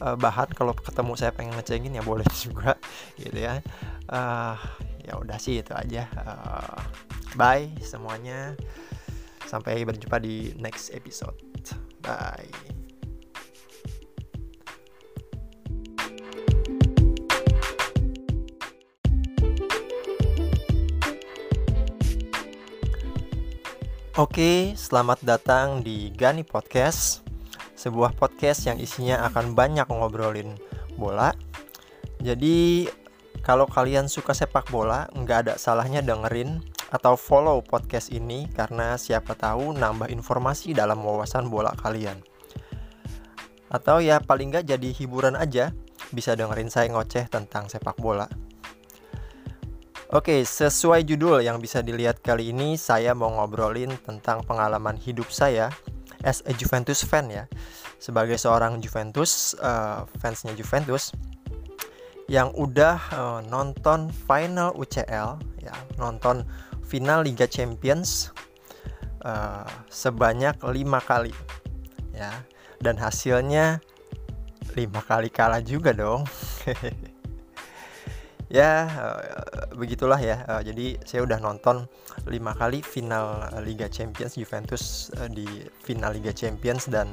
uh, 0.00 0.16
bahan 0.18 0.50
kalau 0.56 0.74
ketemu 0.74 1.12
saya 1.14 1.30
pengen 1.30 1.54
ngecengin 1.54 1.98
ya 1.98 2.02
boleh 2.02 2.26
juga 2.44 2.78
gitu 3.18 3.38
ya. 3.38 3.60
Uh, 4.08 4.58
ya 5.04 5.20
udah 5.20 5.38
sih 5.38 5.60
itu 5.60 5.74
aja. 5.74 6.08
Uh, 6.18 6.80
bye 7.38 7.68
semuanya. 7.84 8.56
Sampai 9.44 9.84
berjumpa 9.84 10.18
di 10.18 10.56
next 10.58 10.90
episode. 10.90 11.36
Bye. 12.00 12.74
Oke, 24.14 24.78
selamat 24.78 25.26
datang 25.26 25.82
di 25.82 26.06
Gani 26.14 26.46
Podcast, 26.46 27.23
sebuah 27.84 28.16
podcast 28.16 28.64
yang 28.64 28.80
isinya 28.80 29.28
akan 29.28 29.52
banyak 29.52 29.84
ngobrolin 29.84 30.56
bola. 30.96 31.36
Jadi, 32.24 32.88
kalau 33.44 33.68
kalian 33.68 34.08
suka 34.08 34.32
sepak 34.32 34.72
bola, 34.72 35.04
nggak 35.12 35.38
ada 35.44 35.54
salahnya 35.60 36.00
dengerin 36.00 36.64
atau 36.88 37.12
follow 37.12 37.60
podcast 37.60 38.08
ini 38.08 38.48
karena 38.48 38.96
siapa 38.96 39.36
tahu 39.36 39.76
nambah 39.76 40.08
informasi 40.08 40.72
dalam 40.72 41.04
wawasan 41.04 41.52
bola 41.52 41.76
kalian. 41.76 42.16
Atau 43.68 44.00
ya 44.00 44.16
paling 44.24 44.48
nggak 44.48 44.64
jadi 44.64 44.88
hiburan 44.96 45.36
aja, 45.36 45.76
bisa 46.08 46.32
dengerin 46.32 46.72
saya 46.72 46.88
ngoceh 46.88 47.28
tentang 47.28 47.68
sepak 47.68 48.00
bola. 48.00 48.24
Oke, 50.08 50.40
sesuai 50.40 51.04
judul 51.04 51.44
yang 51.44 51.60
bisa 51.60 51.84
dilihat 51.84 52.24
kali 52.24 52.54
ini, 52.54 52.80
saya 52.80 53.12
mau 53.12 53.28
ngobrolin 53.28 53.92
tentang 54.08 54.40
pengalaman 54.46 54.96
hidup 54.96 55.28
saya 55.28 55.68
as 56.24 56.40
a 56.48 56.52
Juventus 56.56 57.04
fan 57.04 57.28
ya. 57.30 57.44
Sebagai 58.00 58.40
seorang 58.40 58.80
Juventus, 58.80 59.54
uh, 59.60 60.08
fansnya 60.18 60.56
Juventus, 60.56 61.12
yang 62.26 62.50
udah 62.56 62.96
uh, 63.12 63.40
nonton 63.44 64.08
final 64.08 64.72
UCL, 64.74 65.36
ya, 65.60 65.74
nonton 66.00 66.48
final 66.84 67.24
Liga 67.24 67.44
Champions 67.44 68.32
uh, 69.22 69.68
sebanyak 69.92 70.56
lima 70.72 71.04
kali, 71.04 71.32
ya, 72.16 72.32
dan 72.80 72.96
hasilnya 72.96 73.80
lima 74.74 75.00
kali 75.04 75.28
kalah 75.28 75.60
juga 75.60 75.92
dong. 75.92 76.24
ya 78.54 78.86
uh, 78.86 79.18
begitulah 79.74 80.22
ya. 80.22 80.46
Uh, 80.46 80.62
jadi 80.62 81.02
saya 81.02 81.26
udah 81.26 81.42
nonton 81.42 81.90
lima 82.30 82.54
kali 82.54 82.78
final 82.86 83.50
Liga 83.66 83.90
Champions 83.90 84.38
Juventus 84.38 85.10
di 85.34 85.66
final 85.82 86.14
Liga 86.14 86.30
Champions 86.30 86.86
dan 86.86 87.10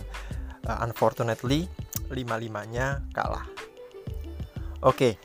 unfortunately 0.85 1.65
lima 2.13 2.37
limanya 2.37 3.01
kalah. 3.17 3.49
Oke 4.85 5.17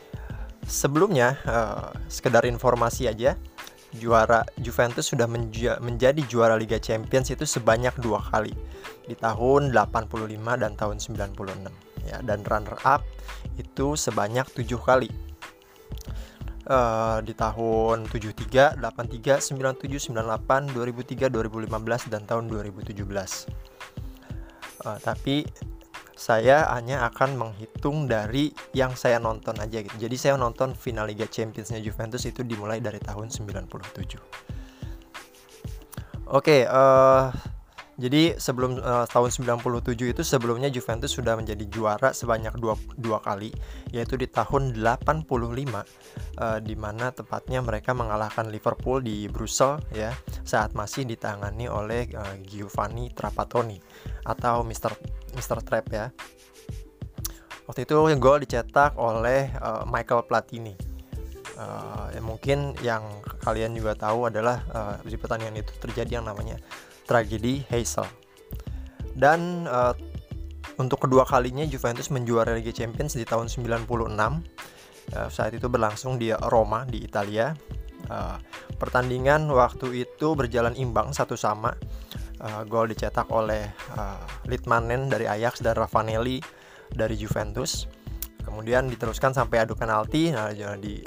sebelumnya 0.65 1.37
sekedar 2.11 2.43
informasi 2.49 3.07
aja 3.07 3.39
juara 3.95 4.43
Juventus 4.61 5.07
sudah 5.07 5.29
menja 5.31 5.79
menjadi 5.79 6.19
juara 6.27 6.59
Liga 6.59 6.81
Champions 6.81 7.31
itu 7.31 7.47
sebanyak 7.47 7.95
dua 8.01 8.19
kali 8.33 8.53
di 9.07 9.15
tahun 9.15 9.71
85 9.71 10.35
dan 10.59 10.73
tahun 10.75 10.97
96 10.99 12.11
ya 12.11 12.19
dan 12.23 12.43
runner 12.47 12.77
up 12.83 13.03
itu 13.57 13.95
sebanyak 13.95 14.47
tujuh 14.53 14.79
kali 14.83 15.11
uh, 16.67 17.19
di 17.23 17.33
tahun 17.33 18.11
73, 18.11 18.79
83, 18.79 19.41
97, 19.41 20.13
98, 20.13 20.75
2003, 20.75 21.31
2015 21.31 22.13
dan 22.13 22.23
tahun 22.27 22.45
2017. 22.51 22.93
Uh, 24.87 24.99
tapi 25.01 25.47
saya 26.17 26.73
hanya 26.73 27.05
akan 27.13 27.37
menghitung 27.37 28.09
dari 28.09 28.49
yang 28.73 28.97
saya 28.97 29.21
nonton 29.21 29.61
aja 29.61 29.85
gitu. 29.85 29.97
Jadi 30.01 30.17
saya 30.17 30.41
nonton 30.41 30.73
final 30.73 31.07
Liga 31.07 31.29
Championsnya 31.29 31.79
Juventus 31.85 32.25
itu 32.25 32.41
dimulai 32.41 32.81
dari 32.81 32.97
tahun 32.99 33.29
97. 33.29 33.69
Oke, 36.27 36.43
okay, 36.43 36.61
uh, 36.67 37.31
eh, 37.31 37.56
jadi 37.97 38.37
sebelum 38.37 38.77
uh, 38.77 39.09
tahun 39.09 39.33
97 39.33 40.13
itu 40.13 40.21
sebelumnya 40.21 40.69
Juventus 40.69 41.17
sudah 41.17 41.33
menjadi 41.33 41.65
juara 41.65 42.13
sebanyak 42.13 42.53
dua, 42.61 42.77
dua 43.01 43.25
kali 43.25 43.49
yaitu 43.89 44.21
di 44.21 44.29
tahun 44.29 44.77
85 44.77 45.25
uh, 45.25 45.83
di 46.61 46.77
mana 46.77 47.09
tepatnya 47.17 47.65
mereka 47.65 47.97
mengalahkan 47.97 48.53
Liverpool 48.53 49.01
di 49.01 49.25
Brussels 49.33 49.81
ya 49.97 50.13
saat 50.45 50.77
masih 50.77 51.09
ditangani 51.09 51.73
oleh 51.73 52.13
uh, 52.13 52.37
Giovanni 52.45 53.09
Trapattoni 53.17 53.81
atau 54.29 54.61
Mr. 54.61 54.93
Mr. 55.33 55.65
Trap 55.65 55.87
ya. 55.89 56.13
Waktu 57.65 57.83
itu 57.83 57.97
gol 58.21 58.45
dicetak 58.45 58.95
oleh 59.01 59.51
uh, 59.59 59.89
Michael 59.89 60.29
Platini. 60.29 60.77
Uh, 61.57 62.13
ya 62.13 62.21
mungkin 62.21 62.77
yang 62.85 63.01
kalian 63.41 63.73
juga 63.73 63.97
tahu 63.97 64.29
adalah 64.29 64.61
uh, 64.77 64.95
di 65.01 65.17
pertandingan 65.17 65.65
itu 65.65 65.73
terjadi 65.81 66.21
yang 66.21 66.29
namanya 66.29 66.61
tragedi 67.07 67.63
Hazel. 67.71 68.05
Dan 69.17 69.65
uh, 69.65 69.97
untuk 70.77 71.09
kedua 71.09 71.25
kalinya 71.25 71.65
Juventus 71.65 72.13
menjuarai 72.13 72.61
Liga 72.61 72.75
Champions 72.75 73.17
di 73.17 73.25
tahun 73.25 73.49
96. 73.49 73.73
Uh, 73.73 75.31
saat 75.33 75.55
itu 75.55 75.71
berlangsung 75.73 76.21
di 76.21 76.35
Roma 76.53 76.85
di 76.85 77.01
Italia. 77.01 77.57
Uh, 78.07 78.37
pertandingan 78.77 79.49
waktu 79.49 80.05
itu 80.05 80.37
berjalan 80.37 80.77
imbang 80.77 81.17
satu 81.17 81.39
sama. 81.39 81.73
Uh, 82.37 82.69
gol 82.69 82.93
dicetak 82.93 83.33
oleh 83.33 83.65
uh, 83.97 84.21
Litmanen 84.45 85.09
dari 85.09 85.25
Ajax 85.25 85.65
dan 85.65 85.81
Ravanelli 85.81 86.45
dari 86.93 87.17
Juventus. 87.17 87.89
Kemudian 88.45 88.93
diteruskan 88.93 89.33
sampai 89.33 89.65
adu 89.65 89.73
penalti. 89.73 90.29
Nah, 90.31 90.53
di 90.77 91.01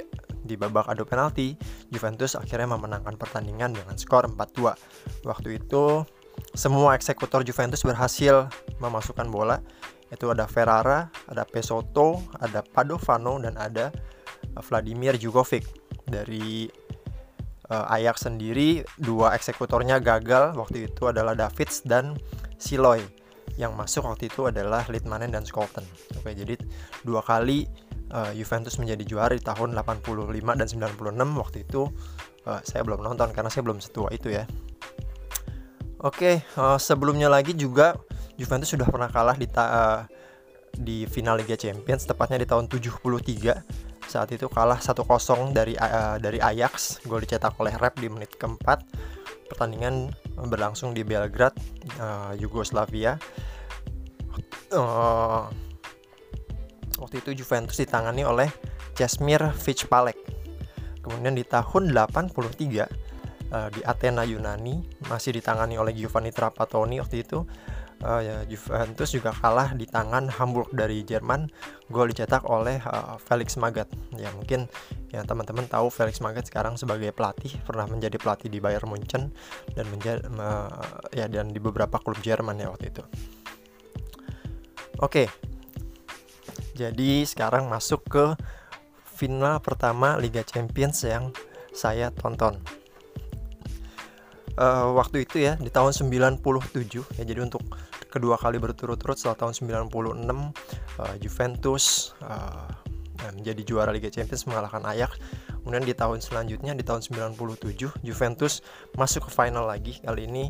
di 0.44 0.56
babak 0.56 0.88
adu 0.88 1.04
penalti, 1.04 1.56
Juventus 1.92 2.36
akhirnya 2.36 2.76
memenangkan 2.76 3.16
pertandingan 3.16 3.76
dengan 3.76 3.94
skor 3.96 4.28
4-2. 4.28 5.26
Waktu 5.28 5.48
itu 5.60 6.04
semua 6.56 6.96
eksekutor 6.96 7.44
Juventus 7.44 7.84
berhasil 7.84 8.48
memasukkan 8.80 9.28
bola. 9.28 9.60
Itu 10.10 10.32
ada 10.34 10.50
Ferrara, 10.50 11.06
ada 11.30 11.46
Pesotto, 11.46 12.18
ada 12.42 12.66
Padovano 12.66 13.38
dan 13.38 13.54
ada 13.54 13.94
Vladimir 14.58 15.14
Jugovic 15.14 15.62
dari 16.10 16.66
uh, 17.70 17.94
Ajax 17.94 18.26
sendiri 18.26 18.82
dua 18.98 19.38
eksekutornya 19.38 20.02
gagal 20.02 20.58
waktu 20.58 20.90
itu 20.90 21.06
adalah 21.06 21.38
Davids 21.38 21.86
dan 21.86 22.18
Siloy 22.58 23.00
yang 23.54 23.78
masuk 23.78 24.06
waktu 24.06 24.26
itu 24.26 24.50
adalah 24.50 24.82
Litmanen 24.90 25.30
dan 25.30 25.46
Scholten. 25.46 25.86
Oke, 26.18 26.34
jadi 26.34 26.58
dua 27.06 27.22
kali 27.22 27.70
uh, 28.12 28.30
Juventus 28.34 28.76
menjadi 28.76 29.02
juara 29.06 29.32
di 29.34 29.42
tahun 29.42 29.74
85 29.74 30.30
dan 30.58 30.66
96 30.66 31.40
waktu 31.40 31.58
itu 31.64 31.88
uh, 32.46 32.60
saya 32.62 32.82
belum 32.84 33.02
nonton 33.02 33.30
karena 33.34 33.50
saya 33.50 33.62
belum 33.66 33.78
setua 33.82 34.10
itu 34.12 34.30
ya. 34.30 34.44
Oke, 36.00 36.40
okay, 36.40 36.56
uh, 36.56 36.80
sebelumnya 36.80 37.28
lagi 37.28 37.52
juga 37.52 37.92
Juventus 38.40 38.72
sudah 38.72 38.88
pernah 38.88 39.12
kalah 39.12 39.36
di 39.36 39.44
ta 39.44 39.64
uh, 39.68 40.00
di 40.72 41.04
final 41.04 41.36
Liga 41.36 41.60
Champions 41.60 42.08
tepatnya 42.08 42.40
di 42.40 42.48
tahun 42.48 42.72
73 42.72 43.90
saat 44.10 44.32
itu 44.34 44.50
kalah 44.50 44.82
1-0 44.82 45.06
dari 45.54 45.78
uh, 45.78 46.18
dari 46.18 46.42
Ajax 46.42 47.04
gol 47.06 47.22
dicetak 47.22 47.54
oleh 47.62 47.70
Rep 47.78 48.00
di 48.02 48.10
menit 48.10 48.34
keempat. 48.34 48.82
Pertandingan 49.46 50.10
berlangsung 50.50 50.96
di 50.96 51.06
Belgrade 51.06 51.54
uh, 52.02 52.34
Yugoslavia. 52.34 53.14
Uh, 54.70 55.46
Waktu 57.00 57.24
itu 57.24 57.42
Juventus 57.42 57.80
ditangani 57.80 58.22
oleh 58.22 58.52
Jasmir 58.94 59.40
Fitzpalek. 59.56 60.16
Kemudian 61.00 61.32
di 61.32 61.42
tahun 61.48 61.96
83 61.96 62.36
uh, 62.36 62.86
eh, 63.50 63.68
di 63.72 63.80
Athena 63.82 64.22
Yunani 64.22 64.84
masih 65.08 65.34
ditangani 65.34 65.80
oleh 65.80 65.96
Giovanni 65.96 66.30
Trapattoni 66.30 67.00
waktu 67.00 67.24
itu 67.24 67.48
uh, 68.04 68.20
ya, 68.20 68.36
Juventus 68.48 69.10
juga 69.12 69.32
kalah 69.34 69.76
di 69.76 69.84
tangan 69.84 70.28
Hamburg 70.28 70.72
dari 70.72 71.04
Jerman 71.04 71.48
gol 71.92 72.10
dicetak 72.10 72.46
oleh 72.48 72.80
uh, 72.84 73.16
Felix 73.20 73.56
Magath 73.60 73.90
ya 74.16 74.30
mungkin 74.34 74.66
ya 75.12 75.24
teman-teman 75.24 75.66
tahu 75.68 75.92
Felix 75.92 76.20
Magath 76.22 76.48
sekarang 76.48 76.76
sebagai 76.80 77.12
pelatih 77.12 77.52
pernah 77.64 77.84
menjadi 77.88 78.16
pelatih 78.16 78.48
di 78.48 78.58
Bayern 78.62 78.88
Munchen 78.88 79.32
dan 79.74 79.86
menjadi 79.90 80.24
uh, 80.36 81.10
ya 81.12 81.26
dan 81.28 81.52
di 81.52 81.60
beberapa 81.60 82.00
klub 82.00 82.18
Jerman 82.20 82.60
ya 82.60 82.72
waktu 82.72 82.92
itu 82.92 83.02
oke 85.00 85.24
jadi 86.80 87.28
sekarang 87.28 87.68
masuk 87.68 88.00
ke 88.08 88.24
final 89.04 89.60
pertama 89.60 90.16
Liga 90.16 90.40
Champions 90.40 91.04
yang 91.04 91.28
saya 91.76 92.08
tonton. 92.08 92.56
Uh, 94.56 94.96
waktu 94.96 95.28
itu 95.28 95.44
ya 95.44 95.60
di 95.60 95.68
tahun 95.68 95.92
97 95.92 96.40
ya 97.16 97.22
jadi 97.24 97.40
untuk 97.44 97.64
kedua 98.12 98.36
kali 98.36 98.60
berturut-turut 98.60 99.16
setelah 99.16 99.38
tahun 99.48 99.86
96 99.88 99.88
uh, 99.88 100.52
eh, 101.06 101.16
Juventus 101.22 102.12
uh, 102.20 102.68
menjadi 103.36 103.62
juara 103.62 103.92
Liga 103.92 104.08
Champions 104.08 104.48
mengalahkan 104.48 104.80
Ajax. 104.88 105.20
Kemudian 105.60 105.84
di 105.84 105.92
tahun 105.92 106.24
selanjutnya 106.24 106.72
di 106.72 106.84
tahun 106.84 107.04
97 107.04 108.00
Juventus 108.00 108.64
masuk 108.96 109.28
ke 109.28 109.30
final 109.30 109.68
lagi 109.68 110.00
kali 110.00 110.24
ini 110.24 110.48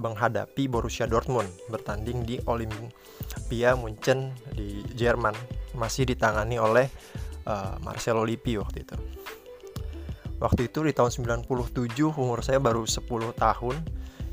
menghadapi 0.00 0.66
Borussia 0.66 1.04
Dortmund 1.04 1.46
bertanding 1.68 2.24
di 2.24 2.40
Olympia 2.48 3.76
Munchen 3.76 4.32
di 4.56 4.80
Jerman 4.96 5.36
masih 5.76 6.08
ditangani 6.08 6.56
oleh 6.56 6.88
uh, 7.44 7.76
Marcelo 7.84 8.24
Lippi 8.24 8.56
waktu 8.56 8.82
itu. 8.88 8.96
Waktu 10.40 10.72
itu 10.72 10.80
di 10.80 10.96
tahun 10.96 11.12
97 11.12 11.44
umur 12.16 12.40
saya 12.40 12.56
baru 12.56 12.88
10 12.88 13.36
tahun. 13.36 13.76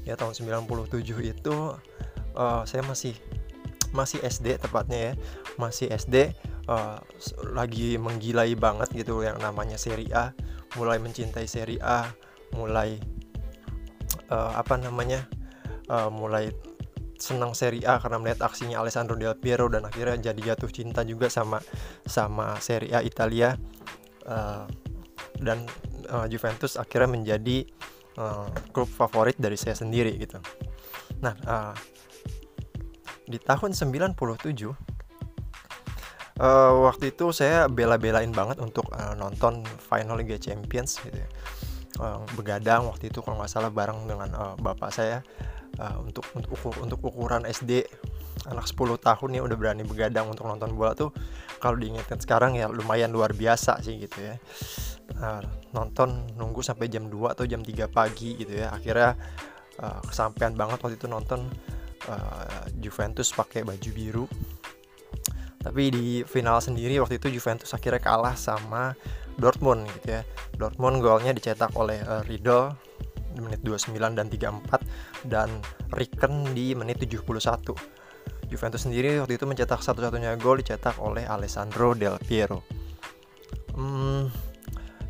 Ya 0.07 0.15
tahun 0.15 0.31
97 0.39 1.03
itu 1.03 1.55
uh, 2.39 2.63
saya 2.63 2.81
masih 2.87 3.11
masih 3.91 4.23
SD 4.23 4.55
tepatnya 4.63 5.11
ya. 5.11 5.13
Masih 5.59 5.91
SD 5.91 6.31
uh, 6.71 6.95
eh, 6.95 6.97
lagi 7.51 7.99
menggilai 7.99 8.55
banget 8.55 8.87
gitu 8.95 9.19
yang 9.19 9.35
namanya 9.43 9.75
Serie 9.75 10.11
A, 10.15 10.31
mulai 10.79 10.95
mencintai 10.99 11.43
Serie 11.43 11.83
A, 11.83 12.07
mulai 12.55 13.03
uh, 14.31 14.55
apa 14.55 14.79
namanya? 14.79 15.27
Uh, 15.87 16.11
mulai 16.11 16.51
senang 17.17 17.57
Serie 17.57 17.81
A 17.89 17.97
karena 17.97 18.21
melihat 18.21 18.45
aksinya 18.45 18.77
Alessandro 18.79 19.17
Del 19.17 19.33
Piero 19.39 19.65
dan 19.67 19.87
akhirnya 19.89 20.31
jadi 20.31 20.53
jatuh 20.53 20.69
cinta 20.69 21.01
juga 21.01 21.27
sama 21.33 21.57
sama 22.05 22.59
Serie 22.61 22.93
A 22.93 23.01
Italia 23.01 23.57
uh, 24.29 24.69
dan 25.41 25.65
uh, 26.13 26.29
Juventus 26.29 26.77
akhirnya 26.77 27.09
menjadi 27.09 27.65
uh, 28.21 28.49
klub 28.69 28.89
favorit 28.89 29.35
dari 29.37 29.57
saya 29.57 29.73
sendiri 29.73 30.13
gitu. 30.21 30.37
Nah, 31.21 31.33
uh, 31.49 31.73
di 33.27 33.41
tahun 33.41 33.73
97 33.75 34.13
uh, 36.37 36.71
waktu 36.85 37.11
itu 37.11 37.25
saya 37.33 37.67
bela-belain 37.67 38.29
banget 38.31 38.61
untuk 38.61 38.87
uh, 38.93 39.13
nonton 39.17 39.65
final 39.81 40.17
Liga 40.17 40.37
Champions 40.37 41.01
gitu 41.01 41.17
ya. 41.17 41.29
Uh, 41.97 42.21
begadang 42.37 42.85
waktu 42.85 43.09
itu 43.09 43.25
kalau 43.25 43.41
nggak 43.41 43.49
salah 43.49 43.73
bareng 43.73 44.05
dengan 44.05 44.29
uh, 44.37 44.53
bapak 44.61 44.93
saya 44.93 45.25
uh, 45.79 45.97
untuk 46.01 46.25
untuk 46.33 46.51
ukur, 46.57 46.73
untuk 46.83 46.99
ukuran 47.01 47.45
SD 47.45 47.85
anak 48.47 48.69
10 48.69 49.01
tahun 49.01 49.29
ya 49.33 49.41
udah 49.43 49.57
berani 49.57 49.83
begadang 49.83 50.29
untuk 50.31 50.47
nonton 50.47 50.71
bola 50.77 50.93
tuh 50.93 51.11
kalau 51.57 51.75
diingatkan 51.75 52.21
sekarang 52.21 52.55
ya 52.55 52.69
lumayan 52.69 53.09
luar 53.09 53.33
biasa 53.33 53.81
sih 53.81 53.97
gitu 53.97 54.17
ya. 54.21 54.35
Uh, 55.17 55.41
nonton 55.73 56.27
nunggu 56.37 56.61
sampai 56.61 56.91
jam 56.91 57.09
2 57.09 57.33
atau 57.33 57.43
jam 57.49 57.65
3 57.65 57.89
pagi 57.89 58.37
gitu 58.37 58.53
ya. 58.53 58.71
Akhirnya 58.71 59.17
uh, 59.81 60.01
kesampaian 60.05 60.53
banget 60.53 60.77
waktu 60.79 60.95
itu 60.95 61.09
nonton 61.09 61.49
uh, 62.07 62.65
Juventus 62.77 63.33
pakai 63.33 63.65
baju 63.65 63.89
biru. 63.91 64.25
Tapi 65.57 65.83
di 65.91 66.07
final 66.23 66.61
sendiri 66.63 67.01
waktu 67.01 67.19
itu 67.19 67.27
Juventus 67.33 67.73
akhirnya 67.75 67.99
kalah 67.99 68.37
sama 68.37 68.93
Dortmund 69.35 69.89
gitu 69.99 70.21
ya. 70.21 70.23
Dortmund 70.55 71.01
golnya 71.01 71.33
dicetak 71.33 71.73
oleh 71.75 71.99
uh, 72.05 72.23
Riedel 72.23 72.71
menit 73.39 73.61
29 73.61 73.97
dan 74.17 74.27
34 74.27 75.29
dan 75.29 75.49
Riken 75.93 76.51
di 76.51 76.73
menit 76.73 77.01
71. 77.01 77.73
Juventus 78.47 78.81
sendiri 78.87 79.19
waktu 79.19 79.35
itu 79.35 79.43
mencetak 79.43 79.83
satu-satunya 79.83 80.39
gol 80.39 80.63
dicetak 80.63 80.95
oleh 81.03 81.27
Alessandro 81.27 81.91
Del 81.91 82.15
Piero. 82.23 82.63
Hmm, 83.75 84.31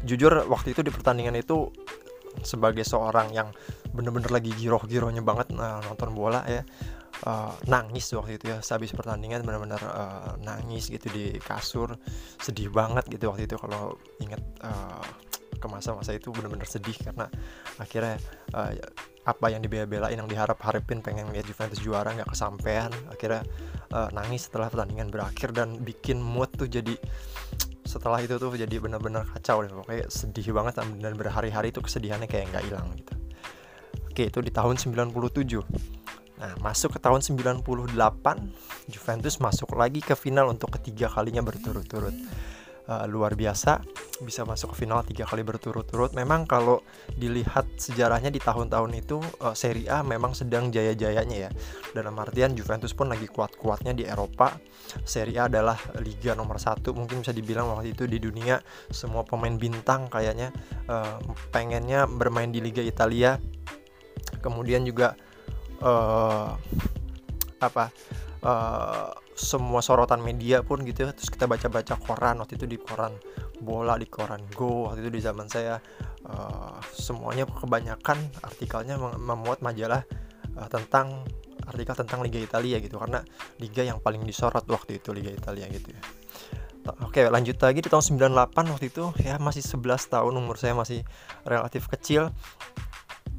jujur 0.04 0.46
waktu 0.50 0.74
itu 0.74 0.82
di 0.82 0.92
pertandingan 0.92 1.38
itu 1.38 1.70
sebagai 2.42 2.86
seorang 2.86 3.34
yang 3.34 3.50
bener-bener 3.94 4.30
lagi 4.30 4.54
giroh-girohnya 4.54 5.26
banget 5.26 5.54
nah, 5.58 5.82
nonton 5.82 6.14
bola 6.14 6.46
ya 6.46 6.62
uh, 7.26 7.54
nangis 7.66 8.14
waktu 8.14 8.38
itu 8.38 8.46
ya 8.54 8.58
sehabis 8.62 8.94
pertandingan 8.94 9.42
benar-benar 9.42 9.82
uh, 9.82 10.32
nangis 10.46 10.92
gitu 10.92 11.10
di 11.10 11.34
kasur 11.42 11.98
sedih 12.38 12.70
banget 12.70 13.10
gitu 13.10 13.34
waktu 13.34 13.50
itu 13.50 13.58
kalau 13.58 13.98
inget 14.22 14.42
uh, 14.62 15.02
ke 15.58 15.68
masa-masa 15.68 16.14
itu 16.14 16.30
benar-benar 16.34 16.70
sedih 16.70 16.96
karena 16.98 17.28
akhirnya 17.82 18.18
uh, 18.54 18.72
apa 19.28 19.46
yang 19.52 19.60
dibela-belain 19.60 20.16
yang 20.16 20.30
diharap-harapin 20.32 21.04
pengen 21.04 21.28
lihat 21.36 21.44
Juventus 21.44 21.84
juara 21.84 22.16
nggak 22.16 22.32
kesampaian. 22.32 22.88
Akhirnya 23.12 23.44
uh, 23.92 24.08
nangis 24.16 24.48
setelah 24.48 24.72
pertandingan 24.72 25.12
berakhir 25.12 25.52
dan 25.52 25.84
bikin 25.84 26.24
mood 26.24 26.48
tuh 26.56 26.72
jadi 26.72 26.96
setelah 27.84 28.24
itu 28.24 28.40
tuh 28.40 28.56
jadi 28.56 28.80
benar-benar 28.80 29.28
kacau 29.36 29.68
deh. 29.68 29.72
Pokoknya 29.74 30.08
sedih 30.08 30.56
banget 30.56 30.80
dan 30.80 31.14
berhari-hari 31.20 31.76
itu 31.76 31.84
kesedihannya 31.84 32.32
kayak 32.32 32.56
nggak 32.56 32.64
hilang 32.72 32.88
gitu. 32.96 33.14
Oke 34.08 34.24
itu 34.32 34.40
di 34.40 34.52
tahun 34.56 34.80
97 34.80 35.12
Nah, 36.38 36.54
masuk 36.62 36.98
ke 36.98 37.00
tahun 37.02 37.26
98, 37.26 37.98
Juventus 38.94 39.42
masuk 39.42 39.74
lagi 39.74 40.06
ke 40.06 40.14
final 40.14 40.54
untuk 40.54 40.70
ketiga 40.78 41.10
kalinya 41.10 41.42
berturut-turut. 41.42 42.14
Uh, 42.88 43.04
luar 43.10 43.36
biasa 43.36 43.84
bisa 44.24 44.42
masuk 44.48 44.74
ke 44.74 44.86
final 44.86 45.06
tiga 45.06 45.28
kali 45.28 45.46
berturut-turut. 45.46 46.14
Memang 46.18 46.50
kalau 46.50 46.82
dilihat 47.14 47.66
sejarahnya 47.78 48.34
di 48.34 48.42
tahun-tahun 48.42 48.92
itu 48.98 49.22
uh, 49.42 49.54
Serie 49.54 49.90
A 49.92 50.02
memang 50.02 50.34
sedang 50.34 50.74
jaya-jayanya 50.74 51.38
ya. 51.38 51.52
Dalam 51.94 52.18
artian 52.18 52.58
Juventus 52.58 52.94
pun 52.98 53.12
lagi 53.12 53.30
kuat-kuatnya 53.30 53.94
di 53.94 54.08
Eropa. 54.08 54.58
Serie 55.06 55.38
A 55.38 55.52
adalah 55.52 55.78
liga 56.02 56.34
nomor 56.34 56.58
satu. 56.58 56.96
Mungkin 56.98 57.22
bisa 57.22 57.34
dibilang 57.36 57.70
waktu 57.74 57.94
itu 57.94 58.10
di 58.10 58.18
dunia 58.18 58.58
semua 58.90 59.22
pemain 59.28 59.54
bintang 59.54 60.10
kayaknya 60.10 60.50
uh, 60.90 61.22
pengennya 61.54 62.10
bermain 62.10 62.50
di 62.50 62.64
Liga 62.64 62.82
Italia. 62.82 63.38
Kemudian 64.42 64.82
juga 64.88 65.14
uh, 65.82 66.58
apa 67.58 67.90
uh, 68.46 69.27
semua 69.38 69.86
sorotan 69.86 70.20
media 70.26 70.66
pun 70.66 70.82
gitu 70.82 71.06
ya. 71.06 71.14
Terus 71.14 71.30
kita 71.30 71.46
baca-baca 71.46 71.94
koran 72.02 72.42
waktu 72.42 72.58
itu 72.58 72.66
di 72.66 72.82
koran 72.82 73.14
bola 73.62 73.96
di 73.96 74.10
koran 74.10 74.42
go 74.58 74.90
waktu 74.90 75.06
itu 75.06 75.12
di 75.14 75.22
zaman 75.22 75.46
saya 75.46 75.78
uh, 76.26 76.78
semuanya 76.94 77.46
kebanyakan 77.46 78.18
artikelnya 78.42 78.98
memuat 78.98 79.62
majalah 79.62 80.02
uh, 80.58 80.68
tentang 80.70 81.22
artikel 81.70 81.94
tentang 81.94 82.26
Liga 82.26 82.42
Italia 82.42 82.82
gitu. 82.82 82.98
Karena 82.98 83.22
liga 83.62 83.86
yang 83.86 84.02
paling 84.02 84.26
disorot 84.26 84.66
waktu 84.66 84.98
itu 84.98 85.14
Liga 85.14 85.30
Italia 85.30 85.70
gitu 85.70 85.94
ya. 85.94 86.02
Oke 87.04 87.20
lanjut 87.28 87.60
lagi 87.60 87.84
di 87.84 87.90
tahun 87.92 88.18
98 88.18 88.74
waktu 88.74 88.86
itu. 88.90 89.12
Ya 89.22 89.38
masih 89.38 89.62
11 89.62 90.08
tahun 90.08 90.34
umur 90.34 90.58
saya 90.58 90.74
masih 90.74 91.06
relatif 91.46 91.86
kecil. 91.92 92.34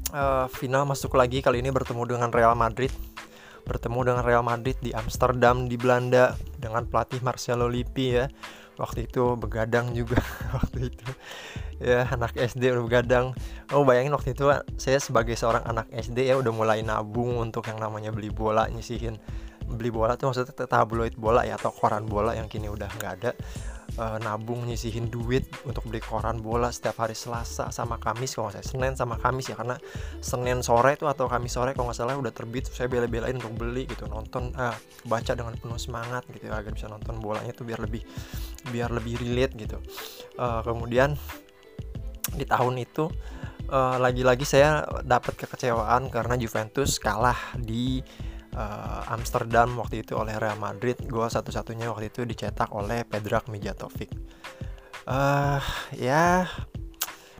Uh, 0.09 0.49
final 0.49 0.89
masuk 0.89 1.13
lagi 1.13 1.37
kali 1.45 1.61
ini 1.61 1.69
bertemu 1.69 2.01
dengan 2.17 2.33
Real 2.33 2.57
Madrid 2.57 2.89
bertemu 3.69 3.99
dengan 4.09 4.23
Real 4.25 4.41
Madrid 4.41 4.73
di 4.81 4.89
Amsterdam 4.97 5.69
di 5.69 5.77
Belanda 5.77 6.33
dengan 6.57 6.89
pelatih 6.89 7.21
Marcelo 7.21 7.69
Lippi 7.69 8.17
ya. 8.17 8.25
Waktu 8.81 9.05
itu 9.05 9.37
begadang 9.37 9.93
juga 9.93 10.17
waktu 10.57 10.89
itu. 10.89 11.07
Ya 11.77 12.09
anak 12.09 12.33
SD 12.33 12.73
udah 12.73 12.83
begadang. 12.83 13.25
Oh 13.69 13.85
bayangin 13.85 14.17
waktu 14.17 14.33
itu 14.33 14.49
saya 14.81 14.97
sebagai 14.97 15.37
seorang 15.37 15.61
anak 15.69 15.85
SD 15.93 16.25
ya 16.25 16.35
udah 16.41 16.49
mulai 16.49 16.81
nabung 16.81 17.37
untuk 17.37 17.69
yang 17.69 17.77
namanya 17.77 18.09
beli 18.09 18.33
bola 18.33 18.65
nyisihin. 18.67 19.21
Beli 19.69 19.93
bola 19.93 20.17
tuh 20.17 20.33
maksudnya 20.33 20.65
tabloid 20.65 21.13
bola 21.13 21.45
ya 21.45 21.55
atau 21.55 21.69
koran 21.69 22.09
bola 22.09 22.33
yang 22.33 22.49
kini 22.49 22.67
udah 22.67 22.89
nggak 22.89 23.13
ada 23.21 23.31
uh, 23.99 24.17
nabung 24.23 24.63
nyisihin 24.63 25.11
duit 25.11 25.43
untuk 25.67 25.83
beli 25.91 25.99
koran 25.99 26.39
bola 26.39 26.71
setiap 26.71 27.03
hari 27.03 27.11
Selasa 27.13 27.67
sama 27.75 27.99
Kamis 27.99 28.33
kalau 28.33 28.47
nggak 28.47 28.63
salah. 28.63 28.69
Senin 28.71 28.93
sama 28.95 29.19
Kamis 29.19 29.51
ya 29.51 29.59
karena 29.59 29.75
Senin 30.23 30.63
sore 30.63 30.95
itu 30.95 31.05
atau 31.05 31.27
Kamis 31.27 31.51
sore 31.51 31.75
kalau 31.75 31.91
nggak 31.91 31.99
salah 31.99 32.15
udah 32.15 32.31
terbit 32.31 32.71
saya 32.71 32.87
bela-belain 32.87 33.35
untuk 33.35 33.51
beli 33.59 33.83
gitu 33.85 34.07
nonton 34.07 34.55
uh, 34.55 34.73
baca 35.03 35.35
dengan 35.35 35.53
penuh 35.59 35.75
semangat 35.75 36.23
gitu 36.31 36.47
ya, 36.47 36.55
agar 36.55 36.71
bisa 36.71 36.87
nonton 36.87 37.19
bolanya 37.19 37.51
tuh 37.51 37.67
biar 37.67 37.83
lebih 37.83 38.01
biar 38.71 38.89
lebih 38.95 39.19
relate 39.19 39.53
gitu. 39.59 39.77
Uh, 40.39 40.63
kemudian 40.63 41.19
di 42.39 42.47
tahun 42.47 42.79
itu 42.79 43.11
lagi-lagi 44.01 44.45
uh, 44.45 44.49
saya 44.49 44.69
dapat 45.05 45.37
kekecewaan 45.37 46.09
karena 46.09 46.33
Juventus 46.41 46.97
kalah 46.97 47.37
di 47.53 48.01
uh, 48.55 49.13
Amsterdam 49.13 49.77
waktu 49.77 50.01
itu 50.01 50.17
oleh 50.17 50.37
Real 50.37 50.57
Madrid. 50.57 50.97
Gol 51.05 51.29
satu-satunya 51.29 51.89
waktu 51.91 52.09
itu 52.09 52.25
dicetak 52.25 52.71
oleh 52.73 53.05
Pedrak 53.05 53.51
Mijatovic. 53.51 54.13
Uh, 55.09 55.61
ya 55.97 56.45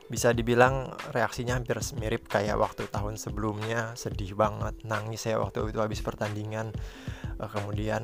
bisa 0.09 0.33
dibilang 0.33 0.89
reaksinya 1.13 1.53
hampir 1.53 1.77
mirip 2.01 2.25
kayak 2.25 2.57
waktu 2.57 2.89
tahun 2.89 3.17
sebelumnya. 3.17 3.93
Sedih 3.93 4.33
banget 4.33 4.81
nangis 4.85 5.25
saya 5.25 5.37
waktu 5.41 5.69
itu 5.69 5.79
habis 5.81 6.01
pertandingan. 6.01 6.73
Uh, 7.37 7.49
kemudian 7.49 8.03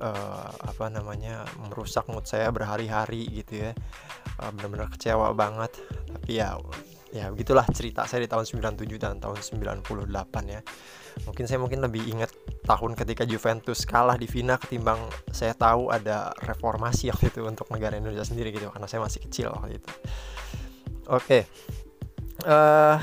uh, 0.00 0.50
apa 0.50 0.88
namanya 0.88 1.44
merusak 1.68 2.08
mood 2.08 2.24
saya 2.24 2.48
berhari-hari 2.52 3.28
gitu 3.30 3.68
ya. 3.68 3.72
Uh, 4.40 4.50
benar-benar 4.52 4.88
kecewa 4.92 5.32
banget. 5.36 5.72
Tapi 6.08 6.40
ya 6.40 6.56
ya 7.14 7.32
begitulah 7.32 7.64
cerita 7.72 8.04
saya 8.04 8.26
di 8.26 8.30
tahun 8.30 8.44
97 8.44 9.00
dan 9.00 9.16
tahun 9.22 9.40
98 9.40 9.80
ya 10.52 10.60
mungkin 11.24 11.44
saya 11.48 11.58
mungkin 11.62 11.80
lebih 11.80 12.04
ingat 12.04 12.30
tahun 12.66 12.92
ketika 12.98 13.24
Juventus 13.24 13.86
kalah 13.88 14.18
di 14.20 14.28
final 14.28 14.60
ketimbang 14.60 15.00
saya 15.32 15.56
tahu 15.56 15.88
ada 15.88 16.34
reformasi 16.44 17.08
waktu 17.14 17.32
itu 17.32 17.40
untuk 17.46 17.70
negara 17.72 17.96
Indonesia 17.96 18.26
sendiri 18.26 18.52
gitu 18.52 18.68
karena 18.68 18.84
saya 18.90 19.00
masih 19.00 19.24
kecil 19.24 19.54
waktu 19.54 19.80
itu 19.80 19.90
oke 21.08 21.24
okay. 21.24 21.42
uh, 22.44 22.52
eh, 22.52 22.98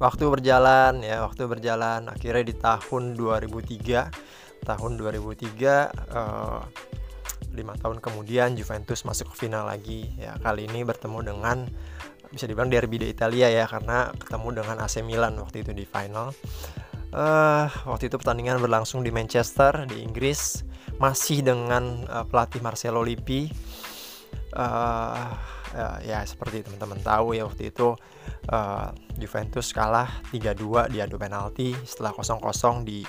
waktu 0.00 0.24
berjalan 0.30 1.04
ya 1.04 1.26
waktu 1.26 1.44
berjalan 1.44 2.08
akhirnya 2.08 2.44
di 2.48 2.54
tahun 2.56 3.18
2003 3.18 4.64
tahun 4.64 4.90
2003 4.96 6.14
uh, 6.14 6.62
lima 7.52 7.76
tahun 7.76 8.00
kemudian 8.00 8.56
Juventus 8.56 9.04
masuk 9.04 9.36
ke 9.36 9.44
final 9.44 9.68
lagi 9.68 10.08
ya 10.16 10.40
kali 10.40 10.64
ini 10.70 10.88
bertemu 10.88 11.18
dengan 11.20 11.68
bisa 12.32 12.48
dibilang 12.48 12.72
derby 12.72 12.96
di 12.96 13.12
Italia 13.12 13.52
ya 13.52 13.68
karena 13.68 14.08
ketemu 14.16 14.64
dengan 14.64 14.76
AC 14.80 15.04
Milan 15.04 15.36
waktu 15.36 15.60
itu 15.60 15.76
di 15.76 15.84
final. 15.84 16.32
Uh, 17.12 17.68
waktu 17.84 18.08
itu 18.08 18.16
pertandingan 18.16 18.56
berlangsung 18.56 19.04
di 19.04 19.12
Manchester 19.12 19.84
di 19.84 20.00
Inggris 20.00 20.64
masih 20.96 21.44
dengan 21.44 22.08
uh, 22.08 22.24
pelatih 22.24 22.64
Marcelo 22.64 23.04
Lippi. 23.04 23.52
Uh, 24.56 25.28
uh, 25.76 25.98
ya 26.04 26.24
seperti 26.24 26.64
teman-teman 26.64 27.00
tahu 27.04 27.36
ya 27.36 27.44
waktu 27.44 27.68
itu 27.68 27.92
uh, 28.48 28.88
Juventus 29.20 29.76
kalah 29.76 30.08
3-2 30.32 30.92
di 30.92 30.98
adu 31.04 31.20
penalti 31.20 31.76
setelah 31.84 32.16
0-0 32.16 32.40
di 32.84 33.04